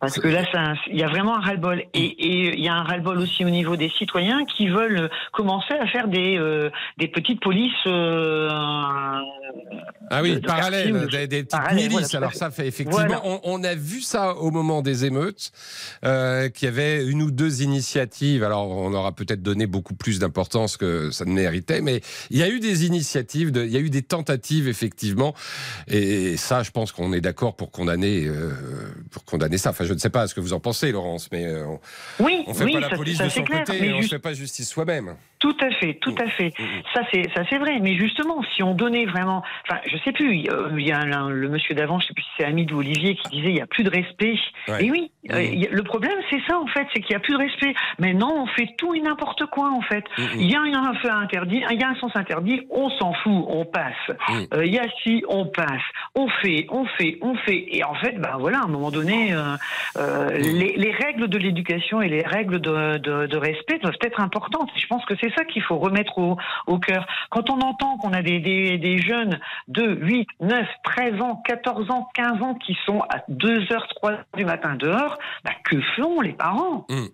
Parce 0.00 0.18
que 0.18 0.26
là, 0.26 0.42
il 0.88 0.98
y 0.98 1.04
a 1.04 1.08
vraiment 1.08 1.36
un 1.36 1.40
ras-le-bol. 1.40 1.84
Et, 1.94 2.08
mmh. 2.08 2.14
et 2.18 2.54
il 2.58 2.60
y 2.60 2.68
a 2.68 2.74
un 2.74 2.82
ras-le-bol 2.82 3.18
aussi 3.18 3.44
au 3.44 3.50
niveau 3.50 3.76
des 3.76 3.90
citoyens 3.90 4.44
qui 4.44 4.66
veulent 4.66 5.08
commencer 5.32 5.74
à 5.74 5.86
faire 5.86 6.08
des 6.08 6.36
euh, 6.36 6.70
des 6.96 7.06
petites 7.06 7.40
polices. 7.40 7.86
Ah 10.10 10.22
oui, 10.22 10.40
parallèles, 10.40 11.06
des, 11.10 11.26
des, 11.26 11.44
petites 11.44 11.72
milices. 11.72 12.14
alors 12.14 12.34
ça 12.34 12.50
fait 12.50 12.66
effectivement, 12.66 13.20
on, 13.24 13.40
on, 13.44 13.64
a 13.64 13.74
vu 13.74 14.00
ça 14.00 14.34
au 14.34 14.50
moment 14.50 14.82
des 14.82 15.04
émeutes 15.04 15.52
euh, 16.04 16.48
qui 16.48 16.66
avait 16.66 17.04
une 17.04 17.22
ou 17.22 17.30
deux 17.30 17.62
initiatives. 17.62 18.42
Alors, 18.44 18.70
on 18.70 18.92
aura 18.94 19.12
peut-être 19.12 19.42
donné 19.42 19.66
beaucoup 19.66 19.94
plus 19.94 20.18
d'importance 20.18 20.76
que 20.76 21.10
ça 21.10 21.24
ne 21.24 21.32
méritait, 21.32 21.80
mais 21.80 22.00
il 22.30 22.38
y 22.38 22.42
a 22.42 22.48
eu 22.48 22.60
des 22.60 22.86
initiatives, 22.86 23.52
il 23.54 23.70
y 23.70 23.76
a 23.76 23.80
eu 23.80 23.90
des 23.90 24.02
tentatives, 24.02 24.68
effectivement. 24.68 25.34
Et, 25.88 26.36
ça, 26.36 26.62
je 26.62 26.70
pense 26.70 26.92
qu'on 26.92 27.12
est 27.12 27.20
d'accord 27.20 27.56
pour 27.56 27.70
condamner, 27.70 28.26
euh, 28.26 28.52
pour 29.10 29.24
condamner 29.24 29.58
ça. 29.58 29.70
Enfin, 29.70 29.84
je 29.84 29.92
ne 29.92 29.98
sais 29.98 30.10
pas 30.10 30.26
ce 30.26 30.34
que 30.34 30.40
vous 30.40 30.52
en 30.52 30.60
pensez, 30.60 30.92
Laurence, 30.92 31.28
mais 31.32 31.46
euh, 31.46 31.64
on, 31.66 32.24
oui, 32.24 32.44
on 32.46 32.54
fait 32.54 32.70
pas 32.70 32.80
la 32.80 32.90
police 32.90 33.18
de 33.18 33.28
son 33.28 33.44
côté, 33.44 33.84
et 33.84 33.92
on 33.92 33.98
ne 33.98 34.02
fait 34.02 34.18
pas 34.18 34.32
justice 34.32 34.68
soi-même. 34.68 35.16
Tout 35.38 35.56
à 35.60 35.70
fait, 35.70 35.94
tout 36.00 36.14
à 36.18 36.28
fait. 36.30 36.52
Mm, 36.58 36.62
mm, 36.62 36.78
mm. 36.78 36.82
Ça 36.94 37.00
c'est 37.12 37.22
ça 37.34 37.42
c'est 37.48 37.58
vrai. 37.58 37.78
Mais 37.80 37.96
justement, 37.96 38.42
si 38.54 38.62
on 38.62 38.74
donnait 38.74 39.06
vraiment, 39.06 39.44
enfin, 39.64 39.80
je 39.86 39.96
sais 40.04 40.12
plus. 40.12 40.34
Il 40.36 40.86
y 40.86 40.92
a 40.92 41.04
le 41.28 41.48
monsieur 41.48 41.74
d'avant, 41.74 42.00
je 42.00 42.08
sais 42.08 42.14
plus 42.14 42.24
si 42.24 42.30
c'est 42.38 42.44
Hamid 42.44 42.72
ou 42.72 42.78
Olivier 42.78 43.14
qui 43.14 43.28
disait 43.36 43.50
il 43.50 43.56
y 43.56 43.60
a 43.60 43.66
plus 43.66 43.84
de 43.84 43.90
respect. 43.90 44.34
Et 44.80 44.90
oui, 44.90 45.10
euh, 45.30 45.66
le 45.70 45.82
problème 45.82 46.18
c'est 46.30 46.40
ça 46.48 46.58
en 46.58 46.66
fait, 46.66 46.86
c'est 46.92 47.00
qu'il 47.00 47.12
y 47.12 47.16
a 47.16 47.20
plus 47.20 47.34
de 47.34 47.38
respect. 47.38 47.74
Maintenant, 47.98 48.32
on 48.36 48.46
fait 48.46 48.68
tout 48.76 48.94
et 48.94 49.00
n'importe 49.00 49.46
quoi 49.46 49.70
en 49.70 49.82
fait. 49.82 50.04
Il 50.34 50.50
y 50.50 50.56
a 50.56 50.60
un 50.60 50.94
feu 50.94 51.10
interdit, 51.10 51.62
il 51.70 51.80
y 51.80 51.84
a 51.84 51.88
un 51.88 51.94
sens 51.96 52.12
interdit, 52.14 52.62
on 52.70 52.90
s'en 52.90 53.12
fout, 53.14 53.44
on 53.48 53.64
passe. 53.64 53.94
Euh, 54.54 54.64
il 54.64 54.74
y 54.74 54.78
a 54.78 54.86
si, 55.02 55.24
on 55.28 55.46
passe. 55.46 55.82
On 56.14 56.28
fait, 56.28 56.66
on 56.70 56.84
fait, 56.84 57.18
on 57.22 57.34
fait. 57.36 57.66
Et 57.70 57.84
en 57.84 57.94
fait, 57.94 58.18
ben 58.18 58.36
voilà, 58.38 58.58
à 58.60 58.64
un 58.64 58.68
moment 58.68 58.90
donné, 58.90 59.32
euh, 59.32 60.30
les, 60.30 60.74
les, 60.76 60.90
règles 60.90 61.28
de 61.28 61.38
l'éducation 61.38 62.02
et 62.02 62.08
les 62.08 62.22
règles 62.22 62.60
de, 62.60 62.98
de, 62.98 63.26
de 63.26 63.36
respect 63.36 63.78
doivent 63.78 63.94
être 64.02 64.20
importantes. 64.20 64.70
Je 64.76 64.86
pense 64.86 65.04
que 65.04 65.14
c'est 65.20 65.28
c'est 65.28 65.34
ça 65.36 65.44
qu'il 65.44 65.62
faut 65.62 65.78
remettre 65.78 66.18
au, 66.18 66.36
au 66.66 66.78
cœur. 66.78 67.06
Quand 67.30 67.50
on 67.50 67.60
entend 67.60 67.96
qu'on 67.98 68.12
a 68.12 68.22
des, 68.22 68.40
des, 68.40 68.78
des, 68.78 68.98
jeunes 68.98 69.38
de 69.68 69.87
8, 69.94 70.28
9, 70.40 70.66
13 70.84 71.20
ans, 71.20 71.42
14 71.44 71.90
ans, 71.90 72.08
15 72.14 72.42
ans 72.42 72.54
qui 72.54 72.76
sont 72.86 73.00
à 73.00 73.22
2 73.28 73.60
h 73.60 73.88
3 73.96 74.12
h 74.12 74.18
du 74.36 74.44
matin 74.44 74.74
dehors, 74.76 75.18
bah, 75.44 75.52
que 75.64 75.76
font 75.96 76.20
les 76.20 76.32
parents? 76.32 76.86
Mmh. 76.88 77.06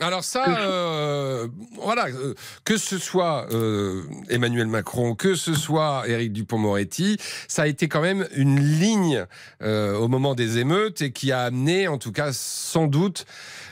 Alors 0.00 0.24
ça, 0.24 0.58
euh, 0.58 1.48
voilà, 1.80 2.06
euh, 2.08 2.34
que 2.64 2.76
ce 2.76 2.98
soit 2.98 3.46
euh, 3.52 4.02
Emmanuel 4.30 4.66
Macron, 4.66 5.14
que 5.14 5.34
ce 5.34 5.54
soit 5.54 6.04
Éric 6.08 6.32
Dupont-Moretti, 6.32 7.18
ça 7.46 7.62
a 7.62 7.66
été 7.66 7.88
quand 7.88 8.00
même 8.00 8.26
une 8.34 8.58
ligne 8.58 9.26
au 9.60 10.08
moment 10.08 10.34
des 10.34 10.58
émeutes 10.58 11.02
et 11.02 11.12
qui 11.12 11.30
a 11.30 11.42
amené, 11.42 11.88
en 11.88 11.98
tout 11.98 12.10
cas, 12.10 12.30
sans 12.32 12.86
doute, 12.86 13.26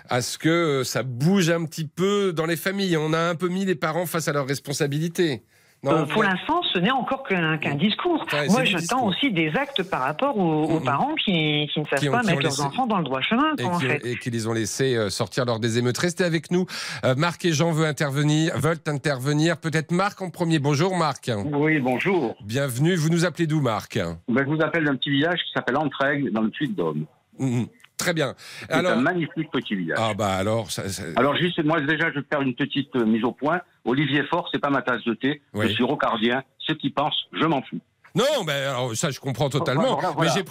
à 0.09 0.23
ce 0.23 0.39
que 0.39 0.83
ça 0.85 1.03
bouge 1.03 1.51
un 1.51 1.65
petit 1.65 1.87
peu 1.87 2.33
dans 2.33 2.47
les 2.47 2.57
familles. 2.57 2.97
On 2.97 3.13
a 3.13 3.19
un 3.19 3.35
peu 3.35 3.49
mis 3.49 3.65
les 3.65 3.75
parents 3.75 4.07
face 4.07 4.29
à 4.29 4.33
leurs 4.33 4.47
responsabilités. 4.47 5.43
Euh, 5.87 6.05
pour 6.07 6.23
l'instant, 6.23 6.63
ce 6.75 6.79
n'est 6.79 6.91
encore 6.91 7.23
qu'un 7.23 7.75
discours. 7.75 8.27
Moi, 8.51 8.65
j'attends 8.65 9.07
aussi 9.07 9.33
des 9.33 9.51
actes 9.57 9.83
par 9.83 10.03
rapport 10.03 10.37
aux, 10.37 10.81
parents 10.81 11.15
qui, 11.15 11.69
ne 11.77 11.85
savent 11.85 12.11
pas 12.11 12.23
mettre 12.23 12.43
leurs 12.43 12.65
enfants 12.65 12.87
dans 12.87 12.99
le 12.99 13.05
droit 13.05 13.21
chemin. 13.23 13.55
Et, 13.59 13.79
qui, 13.79 14.09
et 14.09 14.17
qui 14.17 14.31
les 14.31 14.47
ont 14.47 14.53
laissés 14.53 14.95
euh, 14.95 15.09
sortir 15.09 15.45
lors 15.45 15.59
des 15.59 15.79
émeutes. 15.79 15.97
Restez 15.97 16.25
avec 16.25 16.51
nous. 16.51 16.67
Euh, 17.05 17.15
Marc 17.17 17.45
et 17.45 17.53
Jean 17.53 17.73
veulent 17.73 17.89
intervenir. 17.89 18.57
Veulent 18.59 18.77
intervenir. 18.87 19.57
Peut-être 19.57 19.91
Marc 19.91 20.21
en 20.21 20.31
premier. 20.31 20.59
Bonjour 20.59 20.97
Marc. 20.97 21.31
Oui, 21.53 21.79
bonjour. 21.79 22.37
Bienvenue. 22.45 22.95
Vous 22.95 23.09
nous 23.09 23.25
appelez 23.25 23.47
d'où 23.47 23.61
Marc? 23.61 23.99
Ben, 24.29 24.45
Je 24.45 24.45
vous 24.45 24.61
appelle 24.61 24.85
d'un 24.85 24.97
petit 24.97 25.11
village 25.11 25.39
qui 25.47 25.53
s'appelle 25.55 25.77
Entraigue, 25.77 26.31
dans 26.33 26.43
le 26.43 26.51
sud 26.53 26.75
d'Homme. 26.75 27.07
Mmh. 27.39 27.65
Très 28.01 28.15
bien. 28.15 28.35
C'est 28.69 28.75
un 28.75 28.97
magnifique 28.97 29.51
petit 29.51 29.77
village. 29.77 29.99
Ah 30.01 30.15
bah 30.15 30.33
alors. 30.37 30.69
Alors 31.17 31.37
juste, 31.37 31.63
moi 31.63 31.81
déjà, 31.81 32.11
je 32.11 32.21
vais 32.21 32.27
faire 32.31 32.41
une 32.41 32.55
petite 32.55 32.95
euh, 32.97 33.05
mise 33.05 33.25
au 33.25 33.33
point. 33.33 33.61
Olivier 33.85 34.23
Faure, 34.25 34.49
c'est 34.51 34.59
pas 34.59 34.71
ma 34.71 34.83
tasse 34.83 35.05
de 35.05 35.15
thé. 35.15 35.43
Je 35.55 35.69
suis 35.69 35.85
rocardien. 35.85 36.43
Ceux 36.59 36.75
qui 36.75 36.91
pensent, 36.91 37.27
je 37.33 37.45
m'en 37.45 37.63
fous. 37.63 37.81
Non, 38.15 38.45
mais 38.47 38.53
alors, 38.53 38.95
ça 38.97 39.11
je 39.11 39.21
comprends 39.21 39.49
totalement. 39.51 40.01
Mais 40.21 40.29
j'ai 40.35 40.43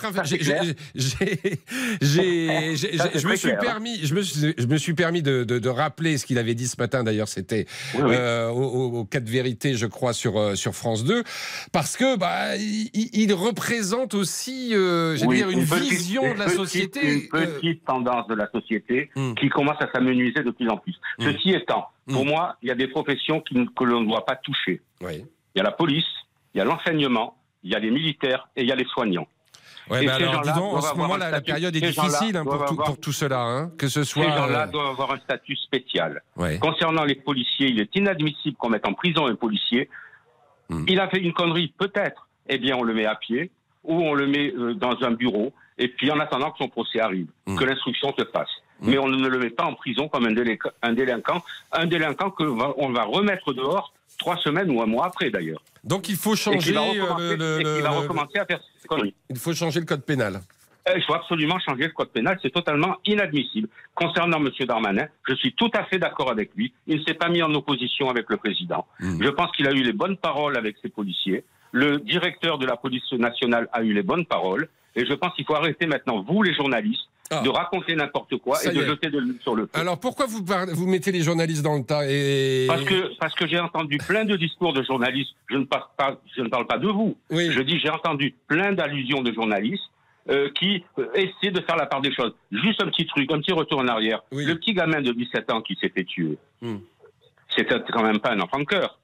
je 2.01 3.27
me 3.27 3.35
suis 3.35 3.55
permis, 3.57 3.99
je 4.05 4.15
me, 4.15 4.21
je 4.21 4.65
me 4.65 4.77
suis 4.77 4.93
permis 4.93 5.21
de, 5.21 5.43
de, 5.43 5.59
de 5.59 5.69
rappeler 5.69 6.17
ce 6.17 6.25
qu'il 6.25 6.37
avait 6.37 6.55
dit 6.55 6.67
ce 6.67 6.79
matin. 6.79 7.03
D'ailleurs, 7.03 7.27
c'était 7.27 7.65
euh, 7.95 8.49
au, 8.49 8.99
au, 8.99 9.05
cas 9.05 9.19
de 9.19 9.29
vérité, 9.29 9.75
je 9.75 9.85
crois, 9.85 10.13
sur 10.13 10.37
euh, 10.37 10.55
sur 10.55 10.73
France 10.73 11.03
2, 11.03 11.23
parce 11.71 11.97
que 11.97 12.17
bah 12.17 12.55
il, 12.57 12.89
il 12.93 13.33
représente 13.33 14.13
aussi, 14.13 14.69
euh, 14.73 15.15
dire, 15.15 15.49
une, 15.49 15.59
vision 15.59 16.33
de 16.33 16.39
la 16.39 16.49
société, 16.49 17.13
une 17.13 17.29
petite 17.29 17.85
tendance 17.85 18.27
de 18.27 18.35
la 18.35 18.49
société 18.51 19.09
hmm. 19.15 19.33
qui 19.33 19.49
commence 19.49 19.81
à 19.81 19.89
s'amenuiser 19.91 20.43
de 20.43 20.51
plus 20.51 20.69
en 20.69 20.77
plus. 20.77 20.95
Hmm. 21.17 21.23
Ceci 21.25 21.51
étant, 21.51 21.87
pour 22.07 22.25
hmm. 22.25 22.29
moi, 22.29 22.55
il 22.61 22.69
y 22.69 22.71
a 22.71 22.75
des 22.75 22.87
professions 22.87 23.41
qui, 23.41 23.55
que 23.75 23.84
l'on 23.84 24.01
ne 24.01 24.07
doit 24.07 24.25
pas 24.25 24.36
toucher. 24.36 24.81
Il 25.01 25.25
y 25.55 25.60
a 25.60 25.63
la 25.63 25.71
police, 25.71 26.05
il 26.53 26.60
y 26.60 26.62
a 26.62 26.65
l'enseignement 26.65 27.36
il 27.63 27.72
y 27.72 27.76
a 27.76 27.80
les 27.80 27.91
militaires 27.91 28.48
et 28.56 28.62
il 28.62 28.67
y 28.67 28.72
a 28.72 28.76
les 28.76 28.86
soignants. 28.86 29.28
Ouais, 29.89 30.06
bah 30.06 30.15
alors, 30.15 30.41
disons, 30.41 30.76
en 30.76 30.82
ce 30.82 30.95
moment, 30.95 31.17
là, 31.17 31.32
la 31.32 31.41
période 31.41 31.76
est 31.76 31.82
difficile 31.82 32.38
hein, 32.38 32.43
pour, 32.43 32.63
tout, 32.65 32.76
pour, 32.76 33.00
tout, 33.00 33.12
cela, 33.12 33.41
hein, 33.41 33.72
que 33.78 33.88
ce 33.88 34.04
soit. 34.04 34.24
Ces 34.24 34.30
gens-là 34.30 34.67
euh, 34.67 34.72
doivent 34.72 34.91
avoir 34.91 35.13
un 35.13 35.17
statut 35.17 35.56
spécial. 35.56 36.22
Concernant 36.62 37.04
les 37.04 37.15
policiers, 37.15 37.69
il 37.69 37.80
est 37.80 37.95
inadmissible 37.95 38.56
qu'on 38.58 38.69
mette 38.69 38.88
en 38.88 38.93
prison 38.93 39.26
un 39.26 39.36
policier. 39.36 39.89
Hmm. 40.69 40.86
Il 40.88 41.00
a 41.00 41.10
fait 41.10 41.17
une 41.17 41.34
connerie, 41.34 41.74
peut-être. 41.78 42.28
Eh 42.48 42.60
bien, 42.60 42.76
on 42.76 42.84
le 42.84 42.93
met 42.93 43.06
à 43.06 43.15
pied 43.15 43.50
ou 43.84 43.95
on 43.95 44.13
le 44.13 44.28
met 44.28 44.54
euh, 44.54 44.76
dans 44.76 44.95
un 45.02 45.12
bureau. 45.12 45.54
Et 45.80 45.88
puis, 45.88 46.12
en 46.12 46.19
attendant 46.19 46.52
que 46.52 46.60
son 46.60 46.69
procès 46.69 47.00
arrive, 47.00 47.28
hmm. 47.48 47.58
que 47.58 47.63
l'instruction 47.63 48.13
se 48.17 48.26
fasse. 48.26 48.50
Hmm. 48.82 48.91
Mais 48.91 48.98
on 49.00 49.08
ne 49.08 49.28
le 49.28 49.39
met 49.39 49.50
pas 49.50 49.65
en 49.65 49.74
prison 49.74 50.08
comme 50.08 50.26
un, 50.26 50.34
délinquant, 50.34 50.69
un 50.84 50.93
délinquant, 50.93 51.41
un 51.72 51.88
délinquant 51.88 52.30
que 52.30 52.43
on 52.43 52.89
va 52.89 53.04
remettre 53.06 53.54
dehors 53.54 53.91
trois 54.19 54.38
semaines 54.38 54.69
ou 54.69 54.82
un 54.84 54.86
mois 54.86 55.08
après, 55.08 55.32
d'ailleurs. 55.32 55.62
Donc 55.83 56.09
il 56.09 56.15
faut 56.15 56.35
changer 56.35 56.75
euh, 56.75 57.37
le, 57.37 57.81
va 57.81 57.89
recommencer 57.89 58.39
à 58.39 58.45
faire 58.45 58.59
Il 59.29 59.37
faut 59.37 59.53
changer 59.53 59.79
le 59.79 59.85
code 59.85 60.03
pénal. 60.03 60.41
Euh, 60.87 60.93
il 60.95 61.03
faut 61.03 61.13
absolument 61.13 61.59
changer 61.59 61.83
le 61.83 61.91
code 61.91 62.09
pénal, 62.09 62.39
c'est 62.41 62.51
totalement 62.51 62.97
inadmissible. 63.05 63.67
Concernant 63.93 64.37
M. 64.37 64.49
Darmanin, 64.65 65.07
je 65.27 65.35
suis 65.35 65.53
tout 65.53 65.69
à 65.73 65.83
fait 65.85 65.99
d'accord 65.99 66.31
avec 66.31 66.51
lui. 66.55 66.73
Il 66.87 66.99
ne 66.99 67.03
s'est 67.03 67.13
pas 67.13 67.29
mis 67.29 67.41
en 67.41 67.53
opposition 67.53 68.09
avec 68.09 68.29
le 68.29 68.37
président. 68.37 68.85
Hmm. 68.99 69.21
Je 69.21 69.29
pense 69.29 69.51
qu'il 69.51 69.67
a 69.67 69.71
eu 69.71 69.83
les 69.83 69.93
bonnes 69.93 70.17
paroles 70.17 70.57
avec 70.57 70.77
ses 70.81 70.89
policiers. 70.89 71.43
Le 71.71 71.97
directeur 71.99 72.57
de 72.57 72.65
la 72.65 72.77
police 72.77 73.11
nationale 73.13 73.67
a 73.73 73.83
eu 73.83 73.93
les 73.93 74.03
bonnes 74.03 74.25
paroles. 74.25 74.69
Et 74.95 75.05
je 75.05 75.13
pense 75.13 75.33
qu'il 75.35 75.45
faut 75.45 75.55
arrêter 75.55 75.85
maintenant, 75.85 76.21
vous 76.21 76.41
les 76.41 76.53
journalistes, 76.53 77.07
ah. 77.31 77.41
de 77.41 77.49
raconter 77.49 77.95
n'importe 77.95 78.37
quoi 78.37 78.57
et 78.63 78.69
de 78.69 78.83
jeter 78.83 79.09
de 79.09 79.19
l'huile 79.19 79.39
sur 79.41 79.55
le 79.55 79.63
feu. 79.63 79.71
Alors 79.73 79.99
pourquoi 79.99 80.25
vous, 80.25 80.43
vous 80.73 80.87
mettez 80.87 81.11
les 81.11 81.21
journalistes 81.21 81.63
dans 81.63 81.77
le 81.77 81.83
tas 81.83 82.07
et... 82.07 82.65
Parce 82.67 82.83
que, 82.83 83.17
parce 83.19 83.35
que 83.35 83.47
j'ai 83.47 83.59
entendu 83.59 83.97
plein 83.97 84.25
de 84.25 84.35
discours 84.35 84.73
de 84.73 84.83
journalistes. 84.83 85.31
Je 85.49 85.57
ne 85.57 85.65
parle 85.65 85.87
pas, 85.97 86.19
je 86.35 86.41
ne 86.41 86.49
parle 86.49 86.67
pas 86.67 86.77
de 86.77 86.87
vous. 86.87 87.17
Je 87.29 87.61
dis 87.61 87.79
j'ai 87.79 87.89
entendu 87.89 88.35
plein 88.47 88.73
d'allusions 88.73 89.21
de 89.21 89.31
journalistes 89.33 89.89
euh, 90.29 90.49
qui 90.51 90.83
euh, 90.99 91.07
essaient 91.15 91.51
de 91.51 91.61
faire 91.61 91.75
la 91.75 91.87
part 91.87 92.01
des 92.01 92.13
choses. 92.13 92.35
Juste 92.51 92.83
un 92.83 92.87
petit 92.89 93.07
truc, 93.07 93.31
un 93.31 93.39
petit 93.39 93.53
retour 93.53 93.79
en 93.79 93.87
arrière. 93.87 94.21
Le 94.31 94.53
petit 94.55 94.73
gamin 94.73 95.01
de 95.01 95.11
17 95.11 95.51
ans 95.51 95.61
qui 95.61 95.75
s'est 95.81 95.89
fait 95.89 96.03
tuer, 96.03 96.37
hmm. 96.61 96.77
c'était 97.55 97.79
quand 97.91 98.03
même 98.03 98.19
pas 98.19 98.33
un 98.33 98.39
enfant 98.39 98.59
de 98.59 98.65
cœur. 98.65 98.99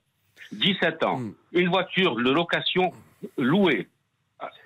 17 0.52 1.04
ans, 1.04 1.18
hmm. 1.18 1.34
une 1.54 1.70
voiture 1.70 2.16
de 2.16 2.30
location 2.30 2.92
louée, 3.38 3.88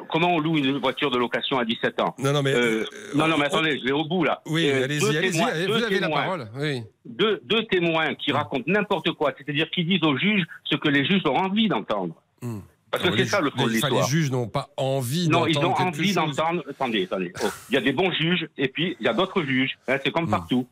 Comment 0.10 0.36
on 0.36 0.40
loue 0.40 0.58
une 0.58 0.78
voiture 0.78 1.12
de 1.12 1.18
location 1.18 1.60
à 1.60 1.66
17 1.66 2.00
ans 2.02 2.16
Non, 2.18 2.34
non, 2.34 2.42
mais, 2.42 2.54
euh, 2.54 2.86
non, 3.16 3.28
non, 3.28 3.38
mais 3.38 3.46
attendez, 3.46 3.80
je 3.80 3.86
vais 3.86 3.92
au 3.92 4.06
bout 4.06 4.24
là. 4.24 4.42
Oui, 4.46 4.70
euh, 4.70 4.84
allez-y, 4.84 5.18
allez-y, 5.18 5.68
vous 5.68 5.84
avez 5.84 6.00
la 6.00 6.10
parole. 6.10 6.50
Oui. 6.56 6.84
Deux, 7.06 7.42
deux, 7.44 7.64
témoins 7.66 8.16
qui 8.16 8.32
racontent 8.32 8.66
n'importe 8.68 9.12
quoi, 9.12 9.34
c'est-à-dire 9.38 9.70
qui 9.70 9.84
disent 9.84 10.04
aux 10.04 10.18
juges 10.18 10.44
ce 10.64 10.76
que 10.76 10.90
les 10.90 11.06
juges 11.06 11.22
ont 11.26 11.36
envie 11.36 11.68
d'entendre. 11.68 12.16
Hmm. 12.42 12.60
Parce 12.92 13.04
que 13.04 13.18
c'est 13.18 13.26
ça 13.26 13.40
le 13.40 13.52
fond 13.52 13.66
de 13.66 13.72
l'histoire. 13.72 14.02
Les 14.02 14.08
juges 14.08 14.32
n'ont 14.32 14.48
pas 14.48 14.70
envie 14.76 15.28
d'entendre. 15.28 15.46
Non, 15.46 15.62
ils 15.62 15.66
ont 15.66 15.76
envie 15.76 16.14
d'entendre. 16.14 16.64
Attendez, 16.68 17.04
attendez. 17.04 17.32
Oh, 17.44 17.48
il 17.70 17.76
y 17.76 17.78
a 17.78 17.82
des 17.82 17.92
bons 17.94 18.12
juges 18.12 18.48
et 18.58 18.68
puis 18.68 18.98
il 19.00 19.06
y 19.06 19.10
a 19.10 19.14
d'autres 19.14 19.44
juges. 19.44 19.78
Hein, 19.88 19.98
c'est 20.04 20.12
comme 20.12 20.26
hmm. 20.26 20.32
partout. 20.32 20.68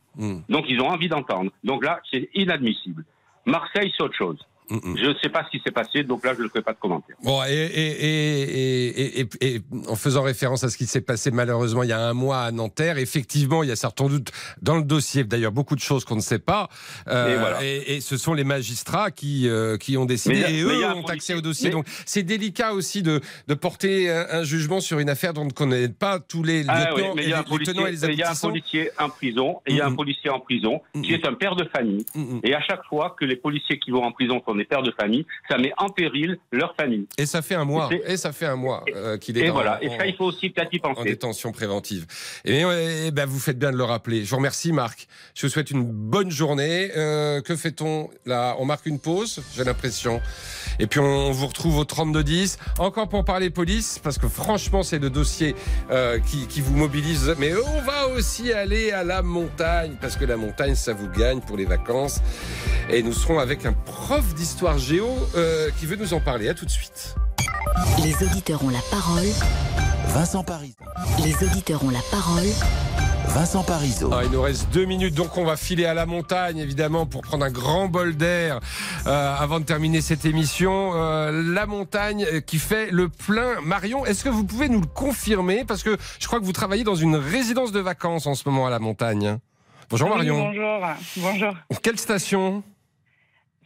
Donc 0.49 0.65
ils 0.67 0.81
ont 0.81 0.89
envie 0.89 1.09
d'entendre. 1.09 1.51
Donc 1.63 1.85
là, 1.85 2.01
c'est 2.11 2.29
inadmissible. 2.33 3.05
Marseille, 3.45 3.93
c'est 3.95 4.03
autre 4.03 4.17
chose. 4.17 4.37
Je 4.69 5.09
ne 5.09 5.13
sais 5.21 5.29
pas 5.29 5.45
ce 5.45 5.49
qui 5.49 5.63
s'est 5.63 5.71
passé, 5.71 6.03
donc 6.03 6.25
là, 6.25 6.33
je 6.37 6.43
ne 6.43 6.49
fais 6.49 6.61
pas 6.61 6.73
de 6.73 6.77
commentaire. 6.77 7.15
Bon, 7.23 7.41
et, 7.43 7.53
et, 7.53 9.21
et, 9.21 9.29
et, 9.41 9.61
en 9.87 9.95
faisant 9.95 10.23
référence 10.23 10.63
à 10.63 10.69
ce 10.69 10.77
qui 10.77 10.85
s'est 10.85 11.01
passé 11.01 11.31
malheureusement 11.31 11.83
il 11.83 11.89
y 11.89 11.93
a 11.93 11.99
un 11.99 12.13
mois 12.13 12.41
à 12.41 12.51
Nanterre, 12.51 12.97
effectivement, 12.97 13.63
il 13.63 13.69
y 13.69 13.71
a 13.71 13.75
sans 13.75 13.91
doute 14.09 14.31
dans 14.61 14.75
le 14.75 14.83
dossier, 14.83 15.23
d'ailleurs, 15.23 15.51
beaucoup 15.51 15.75
de 15.75 15.81
choses 15.81 16.05
qu'on 16.05 16.15
ne 16.15 16.21
sait 16.21 16.39
pas. 16.39 16.69
Euh, 17.07 17.59
et, 17.61 18.01
ce 18.01 18.17
sont 18.17 18.33
les 18.33 18.43
magistrats 18.43 19.11
qui, 19.11 19.49
euh, 19.49 19.77
qui 19.77 19.97
ont 19.97 20.05
décidé, 20.05 20.43
et 20.47 20.61
eux 20.61 20.85
ont 20.85 21.05
accès 21.05 21.33
au 21.33 21.41
dossier. 21.41 21.69
Donc, 21.69 21.85
c'est 22.05 22.23
délicat 22.23 22.73
aussi 22.73 23.01
de, 23.01 23.21
de 23.47 23.53
porter 23.53 24.09
un, 24.09 24.43
jugement 24.43 24.79
sur 24.79 24.99
une 24.99 25.09
affaire 25.09 25.33
dont 25.33 25.41
on 25.41 25.45
ne 25.45 25.51
connaît 25.51 25.89
pas 25.89 26.19
tous 26.19 26.43
les 26.43 26.65
ah, 26.67 26.89
lieutenants, 26.91 27.15
et, 27.17 27.25
les, 27.25 27.65
tenants 27.65 27.85
et 27.87 27.91
les 27.91 28.05
Il 28.05 28.15
y 28.15 28.23
a 28.23 28.31
un 28.31 28.35
policier 28.35 28.91
en 28.99 29.09
prison, 29.09 29.61
et 29.65 29.71
il 29.71 29.77
y 29.77 29.81
a 29.81 29.87
un 29.87 29.95
policier 29.95 30.29
en 30.29 30.39
prison, 30.39 30.81
qui 31.01 31.13
est 31.13 31.25
un 31.25 31.33
père 31.33 31.55
de 31.55 31.65
famille. 31.65 32.05
Et 32.43 32.53
à 32.53 32.61
chaque 32.61 32.83
fois 32.85 33.15
que 33.17 33.25
les 33.25 33.35
policiers 33.35 33.79
qui 33.79 33.91
vont 33.91 34.03
en 34.03 34.11
prison 34.11 34.41
sont 34.45 34.56
on 34.57 34.59
est 34.59 34.65
père 34.65 34.83
de 34.83 34.91
famille, 34.91 35.25
ça 35.49 35.57
met 35.57 35.71
en 35.77 35.89
péril 35.89 36.39
leur 36.51 36.75
famille. 36.75 37.07
Et 37.17 37.25
ça 37.25 37.41
fait 37.41 37.55
un 37.55 37.65
mois, 37.65 37.89
et, 38.05 38.17
ça 38.17 38.31
fait 38.31 38.45
un 38.45 38.55
mois 38.55 38.83
qu'il 39.21 39.37
est 39.37 39.41
et 39.41 39.47
dans, 39.47 39.53
voilà. 39.53 39.79
Et 39.83 39.89
ça, 39.89 40.05
il 40.05 40.15
faut 40.15 40.25
aussi 40.25 40.49
peut-être 40.49 40.73
y 40.73 40.79
penser. 40.79 40.99
En 40.99 41.03
détention 41.03 41.51
préventive. 41.51 42.05
Et, 42.45 42.63
ben, 43.11 43.25
vous 43.25 43.39
faites 43.39 43.59
bien 43.59 43.71
de 43.71 43.77
le 43.77 43.83
rappeler. 43.83 44.23
Je 44.23 44.29
vous 44.29 44.37
remercie, 44.37 44.71
Marc. 44.71 45.07
Je 45.35 45.45
vous 45.45 45.51
souhaite 45.51 45.71
une 45.71 45.83
bonne 45.83 46.31
journée. 46.31 46.89
que 46.93 47.55
fait-on? 47.55 48.09
Là 48.25 48.55
On 48.59 48.65
marque 48.65 48.85
une 48.85 48.99
pause, 48.99 49.43
j'ai 49.55 49.63
l'impression. 49.63 50.21
Et 50.79 50.87
puis 50.87 50.99
on 50.99 51.31
vous 51.31 51.47
retrouve 51.47 51.77
au 51.77 51.85
3210. 51.85 52.57
Encore 52.79 53.09
pour 53.09 53.25
parler 53.25 53.49
police, 53.49 53.99
parce 54.03 54.17
que 54.17 54.27
franchement, 54.27 54.83
c'est 54.83 54.99
le 54.99 55.09
dossier 55.09 55.55
euh, 55.91 56.19
qui, 56.19 56.47
qui, 56.47 56.61
vous 56.61 56.75
mobilise. 56.75 57.35
Mais 57.39 57.53
on 57.55 57.81
va 57.81 58.07
aussi 58.07 58.51
aller 58.51 58.91
à 58.91 59.03
la 59.03 59.21
montagne, 59.21 59.95
parce 59.99 60.15
que 60.15 60.25
la 60.25 60.37
montagne, 60.37 60.75
ça 60.75 60.93
vous 60.93 61.09
gagne 61.09 61.41
pour 61.41 61.57
les 61.57 61.65
vacances. 61.65 62.21
Et 62.89 63.03
nous 63.03 63.13
serons 63.13 63.39
avec 63.39 63.65
un 63.65 63.73
prof 63.73 64.33
d'histoire 64.33 64.46
géo 64.77 65.07
euh, 65.35 65.69
qui 65.79 65.85
veut 65.85 65.95
nous 65.95 66.13
en 66.13 66.19
parler. 66.19 66.49
À 66.49 66.53
tout 66.53 66.65
de 66.65 66.71
suite. 66.71 67.15
Les 68.03 68.13
auditeurs 68.25 68.63
ont 68.63 68.69
la 68.69 68.81
parole. 68.91 69.27
Vincent 70.07 70.43
Paris. 70.43 70.75
Les 71.23 71.35
auditeurs 71.45 71.83
ont 71.83 71.89
la 71.89 72.01
parole. 72.11 72.47
Vincent 73.27 73.63
Parisot. 73.63 74.09
Ah, 74.13 74.21
il 74.23 74.31
nous 74.31 74.41
reste 74.41 74.69
deux 74.71 74.85
minutes, 74.85 75.13
donc 75.13 75.37
on 75.37 75.43
va 75.43 75.57
filer 75.57 75.85
à 75.85 75.93
la 75.93 76.05
montagne, 76.05 76.57
évidemment, 76.57 77.05
pour 77.05 77.21
prendre 77.21 77.45
un 77.45 77.51
grand 77.51 77.87
bol 77.87 78.15
d'air 78.15 78.59
euh, 79.05 79.35
avant 79.37 79.59
de 79.59 79.65
terminer 79.65 80.01
cette 80.01 80.25
émission. 80.25 80.93
Euh, 80.95 81.31
la 81.53 81.65
montagne 81.65 82.25
qui 82.47 82.57
fait 82.57 82.89
le 82.89 83.09
plein. 83.09 83.59
Marion, 83.61 84.05
est-ce 84.05 84.23
que 84.23 84.29
vous 84.29 84.45
pouvez 84.45 84.69
nous 84.69 84.79
le 84.79 84.87
confirmer? 84.87 85.65
Parce 85.65 85.83
que 85.83 85.97
je 86.19 86.27
crois 86.27 86.39
que 86.39 86.45
vous 86.45 86.53
travaillez 86.53 86.85
dans 86.85 86.95
une 86.95 87.17
résidence 87.17 87.71
de 87.71 87.81
vacances 87.81 88.27
en 88.27 88.33
ce 88.33 88.47
moment 88.47 88.65
à 88.65 88.69
la 88.69 88.79
montagne. 88.79 89.37
Bonjour 89.89 90.09
Marion. 90.09 90.47
bonjour. 90.47 90.81
Bonjour. 91.17 91.53
Quelle 91.81 91.99
station? 91.99 92.63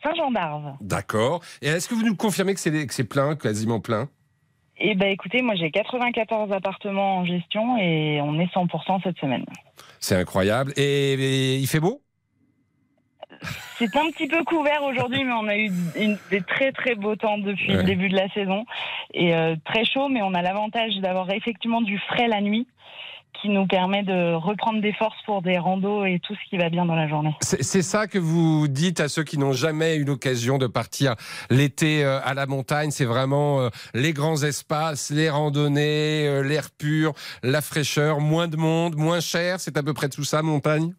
Saint-Jean 0.04 0.32
d'Arve. 0.32 0.74
D'accord. 0.82 1.42
Et 1.62 1.68
est-ce 1.68 1.88
que 1.88 1.96
vous 1.96 2.04
nous 2.04 2.16
confirmez 2.16 2.54
que 2.54 2.60
c'est 2.60 3.04
plein, 3.04 3.36
quasiment 3.36 3.80
plein? 3.80 4.10
Eh 4.84 4.96
ben 4.96 5.10
écoutez, 5.10 5.44
moi 5.44 5.54
j'ai 5.56 5.70
94 5.70 6.52
appartements 6.52 7.18
en 7.18 7.26
gestion 7.26 7.78
et 7.78 8.20
on 8.22 8.40
est 8.40 8.52
100% 8.52 9.04
cette 9.04 9.18
semaine. 9.20 9.46
C'est 10.00 10.16
incroyable. 10.16 10.74
Et, 10.76 11.58
il 11.58 11.68
fait 11.68 11.80
beau? 11.80 12.02
C'est 13.78 13.96
un 13.96 14.10
petit 14.12 14.28
peu 14.28 14.44
couvert 14.44 14.84
aujourd'hui, 14.84 15.24
mais 15.24 15.34
on 15.34 15.48
a 15.48 15.58
eu 15.58 15.70
des 16.30 16.42
très 16.42 16.72
très 16.72 16.96
beaux 16.96 17.16
temps 17.16 17.38
depuis 17.38 17.74
le 17.74 17.84
début 17.84 18.10
de 18.10 18.16
la 18.16 18.30
saison 18.30 18.66
et 19.14 19.36
euh, 19.36 19.56
très 19.66 19.86
chaud. 19.86 20.10
Mais 20.10 20.22
on 20.22 20.34
a 20.34 20.42
l'avantage 20.42 20.96
d'avoir 20.98 21.30
effectivement 21.32 21.82
du 21.82 21.98
frais 22.00 22.28
la 22.28 22.42
nuit 22.42 22.68
qui 23.40 23.50
nous 23.50 23.66
permet 23.68 24.04
de 24.04 24.34
reprendre 24.34 24.82
des 24.82 24.94
forces 24.94 25.22
pour 25.26 25.42
des 25.42 25.58
randos 25.58 26.06
et 26.06 26.20
tout 26.20 26.36
ce 26.36 26.50
qui 26.50 26.58
va 26.58 26.70
bien 26.70 26.86
dans 26.86 26.96
la 26.96 27.08
journée. 27.08 27.36
C'est 27.42 27.82
ça 27.82 28.08
que 28.08 28.20
vous 28.20 28.68
dites 28.68 29.00
à 29.00 29.08
ceux 29.08 29.24
qui 29.24 29.38
n'ont 29.38 29.54
jamais 29.54 29.96
eu 29.96 30.04
l'occasion 30.04 30.58
de 30.58 30.68
partir 30.68 31.16
l'été 31.50 32.04
euh, 32.04 32.20
à 32.24 32.34
la 32.34 32.46
montagne. 32.46 32.92
C'est 32.92 33.06
vraiment 33.06 33.62
euh, 33.62 33.70
les 33.94 34.14
grands 34.14 34.44
espaces, 34.44 35.10
les 35.10 35.30
randonnées, 35.30 36.28
euh, 36.28 36.42
l'air 36.42 36.70
pur, 36.72 37.14
la 37.44 37.62
fraîcheur, 37.62 38.20
moins 38.20 38.48
de 38.48 38.58
monde, 38.58 38.96
moins 38.96 39.20
cher. 39.20 39.60
C'est 39.60 39.78
à 39.78 39.84
peu 39.84 39.94
près 39.94 40.10
tout 40.10 40.24
ça, 40.24 40.42
montagne? 40.42 40.94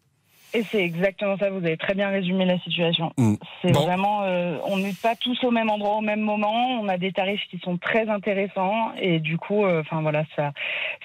Et 0.53 0.63
c'est 0.71 0.83
exactement 0.83 1.37
ça, 1.37 1.49
vous 1.49 1.57
avez 1.57 1.77
très 1.77 1.95
bien 1.95 2.09
résumé 2.09 2.45
la 2.45 2.59
situation. 2.59 3.11
Mm. 3.17 3.35
C'est 3.61 3.71
vraiment, 3.71 4.21
euh, 4.23 4.57
on 4.65 4.77
n'est 4.77 4.93
pas 4.93 5.15
tous 5.15 5.43
au 5.43 5.51
même 5.51 5.69
endroit 5.69 5.95
au 5.95 6.01
même 6.01 6.21
moment, 6.21 6.79
on 6.79 6.87
a 6.87 6.97
des 6.97 7.11
tarifs 7.11 7.41
qui 7.49 7.59
sont 7.59 7.77
très 7.77 8.07
intéressants 8.07 8.93
et 8.99 9.19
du 9.19 9.37
coup, 9.37 9.65
euh, 9.65 9.81
enfin 9.81 10.01
voilà, 10.01 10.23
ça, 10.35 10.53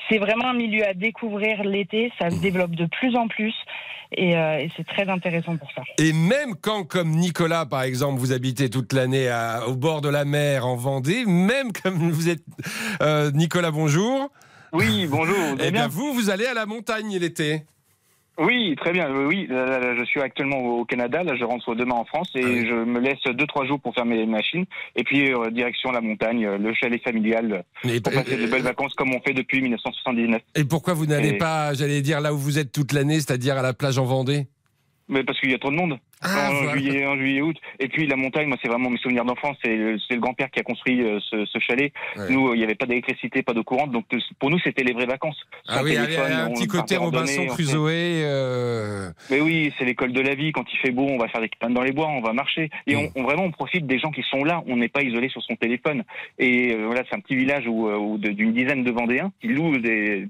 c'est 0.08 0.18
vraiment 0.18 0.48
un 0.48 0.54
milieu 0.54 0.86
à 0.86 0.94
découvrir 0.94 1.64
l'été, 1.64 2.12
ça 2.18 2.30
se 2.30 2.36
mm. 2.36 2.40
développe 2.40 2.72
de 2.72 2.86
plus 2.86 3.16
en 3.16 3.28
plus 3.28 3.54
et, 4.12 4.36
euh, 4.36 4.58
et 4.58 4.70
c'est 4.76 4.86
très 4.86 5.08
intéressant 5.08 5.56
pour 5.56 5.70
ça. 5.72 5.82
Et 5.98 6.12
même 6.12 6.54
quand, 6.60 6.84
comme 6.84 7.10
Nicolas 7.10 7.64
par 7.64 7.82
exemple, 7.82 8.18
vous 8.18 8.32
habitez 8.32 8.68
toute 8.68 8.92
l'année 8.92 9.30
au 9.66 9.76
bord 9.76 10.02
de 10.02 10.08
la 10.08 10.24
mer 10.24 10.66
en 10.66 10.76
Vendée, 10.76 11.24
même 11.26 11.72
comme 11.72 12.10
vous 12.10 12.28
êtes 12.28 12.44
Nicolas, 13.34 13.70
bonjour. 13.70 14.30
Oui, 14.72 15.06
bonjour. 15.06 15.56
Eh 15.60 15.70
bien, 15.70 15.88
vous, 15.88 16.12
vous 16.12 16.28
allez 16.28 16.44
à 16.44 16.52
la 16.52 16.66
montagne 16.66 17.16
l'été. 17.18 17.64
Oui, 18.38 18.76
très 18.76 18.92
bien. 18.92 19.10
Oui, 19.12 19.48
je 19.50 20.04
suis 20.04 20.20
actuellement 20.20 20.58
au 20.58 20.84
Canada. 20.84 21.24
Là, 21.24 21.34
je 21.36 21.44
rentre 21.44 21.74
demain 21.74 21.96
en 21.96 22.04
France 22.04 22.30
et 22.36 22.44
ah 22.44 22.66
je 22.68 22.84
me 22.84 23.00
laisse 23.00 23.22
deux 23.24 23.46
trois 23.46 23.66
jours 23.66 23.80
pour 23.80 23.94
faire 23.94 24.04
mes 24.04 24.24
machines. 24.26 24.64
Et 24.94 25.02
puis 25.02 25.32
euh, 25.32 25.50
direction 25.50 25.90
la 25.90 26.00
montagne, 26.00 26.46
euh, 26.46 26.56
le 26.56 26.72
chalet 26.72 27.02
familial, 27.02 27.64
pour 27.82 28.12
passer 28.12 28.36
de 28.36 28.46
belles 28.46 28.62
vacances 28.62 28.94
comme 28.94 29.12
on 29.12 29.20
fait 29.20 29.34
depuis 29.34 29.60
1979. 29.60 30.40
Et 30.54 30.64
pourquoi 30.64 30.94
vous 30.94 31.06
n'allez 31.06 31.36
pas, 31.36 31.74
j'allais 31.74 32.00
dire, 32.00 32.20
là 32.20 32.32
où 32.32 32.38
vous 32.38 32.58
êtes 32.58 32.70
toute 32.70 32.92
l'année, 32.92 33.16
c'est-à-dire 33.16 33.56
à 33.56 33.62
la 33.62 33.74
plage 33.74 33.98
en 33.98 34.04
Vendée? 34.04 34.46
Mais 35.08 35.24
parce 35.24 35.40
qu'il 35.40 35.50
y 35.50 35.54
a 35.54 35.58
trop 35.58 35.70
de 35.70 35.76
monde. 35.76 35.98
Ah, 36.22 36.50
en, 36.50 36.70
juillet, 36.72 37.06
en 37.06 37.16
juillet, 37.16 37.40
août. 37.42 37.56
Et 37.78 37.88
puis 37.88 38.06
la 38.06 38.16
montagne, 38.16 38.48
moi, 38.48 38.56
c'est 38.60 38.68
vraiment 38.68 38.90
mes 38.90 38.98
souvenirs 38.98 39.24
d'enfance. 39.24 39.56
C'est 39.62 39.76
le, 39.76 39.98
grand-père 40.18 40.50
qui 40.50 40.60
a 40.60 40.62
construit 40.62 41.02
euh, 41.02 41.20
ce, 41.30 41.44
ce, 41.46 41.58
chalet. 41.60 41.92
Nous, 42.28 42.54
il 42.54 42.58
n'y 42.58 42.64
avait 42.64 42.74
pas 42.74 42.86
d'électricité, 42.86 43.42
pas 43.42 43.54
de 43.54 43.60
courante. 43.60 43.92
Donc 43.92 44.04
pour 44.38 44.50
nous, 44.50 44.58
c'était 44.60 44.82
les 44.82 44.92
vraies 44.92 45.06
vacances. 45.06 45.38
ah 45.68 45.80
oui, 45.82 45.96
un 45.96 46.50
petit 46.50 46.66
côté 46.66 46.96
Robinson 46.96 47.46
Crusoe. 47.46 47.88
Euh... 47.88 49.10
Mais 49.30 49.40
oui, 49.40 49.72
c'est 49.78 49.84
l'école 49.84 50.12
de 50.12 50.20
la 50.20 50.34
vie. 50.34 50.52
Quand 50.52 50.64
il 50.72 50.78
fait 50.78 50.90
beau, 50.90 51.06
on 51.08 51.18
va 51.18 51.28
faire 51.28 51.40
des 51.40 51.48
campagnes 51.48 51.74
dans 51.74 51.82
les 51.82 51.92
bois, 51.92 52.08
on 52.08 52.20
va 52.20 52.32
marcher. 52.32 52.70
Et 52.86 52.94
mm. 52.94 53.10
on, 53.16 53.22
vraiment, 53.22 53.44
on 53.44 53.50
profite 53.50 53.86
des 53.86 53.98
gens 53.98 54.10
qui 54.10 54.22
sont 54.30 54.44
là. 54.44 54.62
On 54.66 54.76
n'est 54.76 54.88
pas 54.88 55.02
isolé 55.02 55.28
sur 55.28 55.42
son 55.42 55.56
téléphone. 55.56 56.04
Et 56.38 56.74
euh, 56.74 56.86
voilà, 56.86 57.02
c'est 57.08 57.16
un 57.16 57.20
petit 57.20 57.36
village 57.36 57.66
où, 57.66 57.88
euh, 57.88 58.18
d'une 58.18 58.52
dizaine 58.52 58.84
de 58.84 58.90
Vendéens 58.90 59.32
qui 59.40 59.48
louent 59.48 59.78
des, 59.78 60.28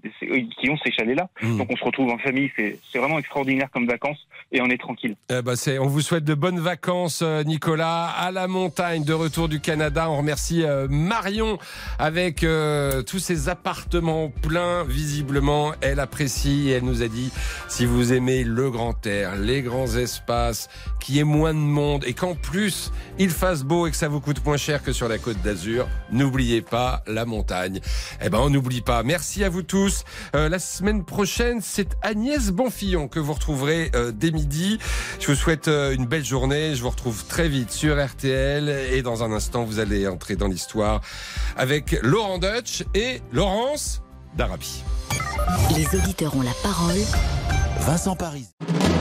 qui 0.60 0.70
ont 0.70 0.76
ces 0.84 0.92
chalets-là. 0.92 1.28
Mm. 1.42 1.58
Donc 1.58 1.68
on 1.70 1.76
se 1.76 1.84
retrouve 1.84 2.10
en 2.10 2.18
famille. 2.18 2.50
C'est 2.56 2.98
vraiment 2.98 3.18
extraordinaire 3.18 3.70
comme 3.70 3.86
vacances. 3.86 4.26
Et 4.50 4.60
on 4.62 4.66
est 4.66 4.80
tranquille. 4.80 5.14
Eh 5.30 5.42
ben, 5.42 5.56
on 5.80 5.86
vous 5.86 6.00
souhaite 6.00 6.24
de 6.24 6.34
bonnes 6.34 6.60
vacances, 6.60 7.20
euh, 7.22 7.44
Nicolas, 7.44 8.06
à 8.06 8.30
la 8.30 8.48
montagne 8.48 9.04
de 9.04 9.12
retour 9.12 9.48
du 9.48 9.60
Canada. 9.60 10.08
On 10.10 10.18
remercie 10.18 10.64
euh, 10.64 10.86
Marion 10.88 11.58
avec 11.98 12.42
euh, 12.42 13.02
tous 13.02 13.18
ses 13.18 13.48
appartements 13.48 14.30
pleins. 14.30 14.84
Visiblement, 14.84 15.72
elle 15.80 16.00
apprécie 16.00 16.70
et 16.70 16.72
elle 16.72 16.84
nous 16.84 17.02
a 17.02 17.08
dit 17.08 17.30
si 17.68 17.86
vous 17.86 18.12
aimez 18.12 18.44
le 18.44 18.70
grand 18.70 19.06
air, 19.06 19.36
les 19.36 19.62
grands 19.62 19.94
espaces, 19.96 20.68
qu'il 21.00 21.16
y 21.16 21.18
ait 21.18 21.24
moins 21.24 21.54
de 21.54 21.58
monde 21.58 22.04
et 22.06 22.14
qu'en 22.14 22.34
plus 22.34 22.92
il 23.18 23.30
fasse 23.30 23.62
beau 23.62 23.86
et 23.86 23.90
que 23.90 23.96
ça 23.96 24.08
vous 24.08 24.20
coûte 24.20 24.44
moins 24.44 24.56
cher 24.56 24.82
que 24.82 24.92
sur 24.92 25.08
la 25.08 25.18
côte 25.18 25.40
d'Azur, 25.42 25.88
n'oubliez 26.10 26.62
pas 26.62 27.02
la 27.06 27.24
montagne. 27.24 27.80
Eh 28.22 28.30
ben, 28.30 28.38
on 28.38 28.50
n'oublie 28.50 28.80
pas. 28.80 29.02
Merci 29.02 29.44
à 29.44 29.48
vous 29.48 29.62
tous. 29.62 30.04
la 30.34 30.58
semaine 30.58 31.04
prochaine, 31.04 31.60
c'est 31.62 31.96
Agnès 32.02 32.50
Bonfillon 32.50 33.08
que 33.08 33.20
vous 33.20 33.32
retrouverez 33.32 33.90
dès 34.14 34.30
midi. 34.30 34.78
Je 35.20 35.26
vous 35.26 35.34
souhaite 35.34 35.67
une 35.68 36.06
belle 36.06 36.24
journée. 36.24 36.74
Je 36.74 36.82
vous 36.82 36.90
retrouve 36.90 37.24
très 37.26 37.48
vite 37.48 37.70
sur 37.70 38.04
RTL 38.04 38.68
et 38.92 39.02
dans 39.02 39.22
un 39.22 39.32
instant, 39.32 39.64
vous 39.64 39.78
allez 39.78 40.08
entrer 40.08 40.36
dans 40.36 40.48
l'histoire 40.48 41.00
avec 41.56 41.98
Laurent 42.02 42.38
Dutch 42.38 42.84
et 42.94 43.20
Laurence 43.32 44.02
d'Arabie. 44.36 44.82
Les 45.76 45.86
auditeurs 45.98 46.36
ont 46.36 46.42
la 46.42 46.54
parole. 46.62 46.96
Vincent 47.80 48.16
Paris. 48.16 48.46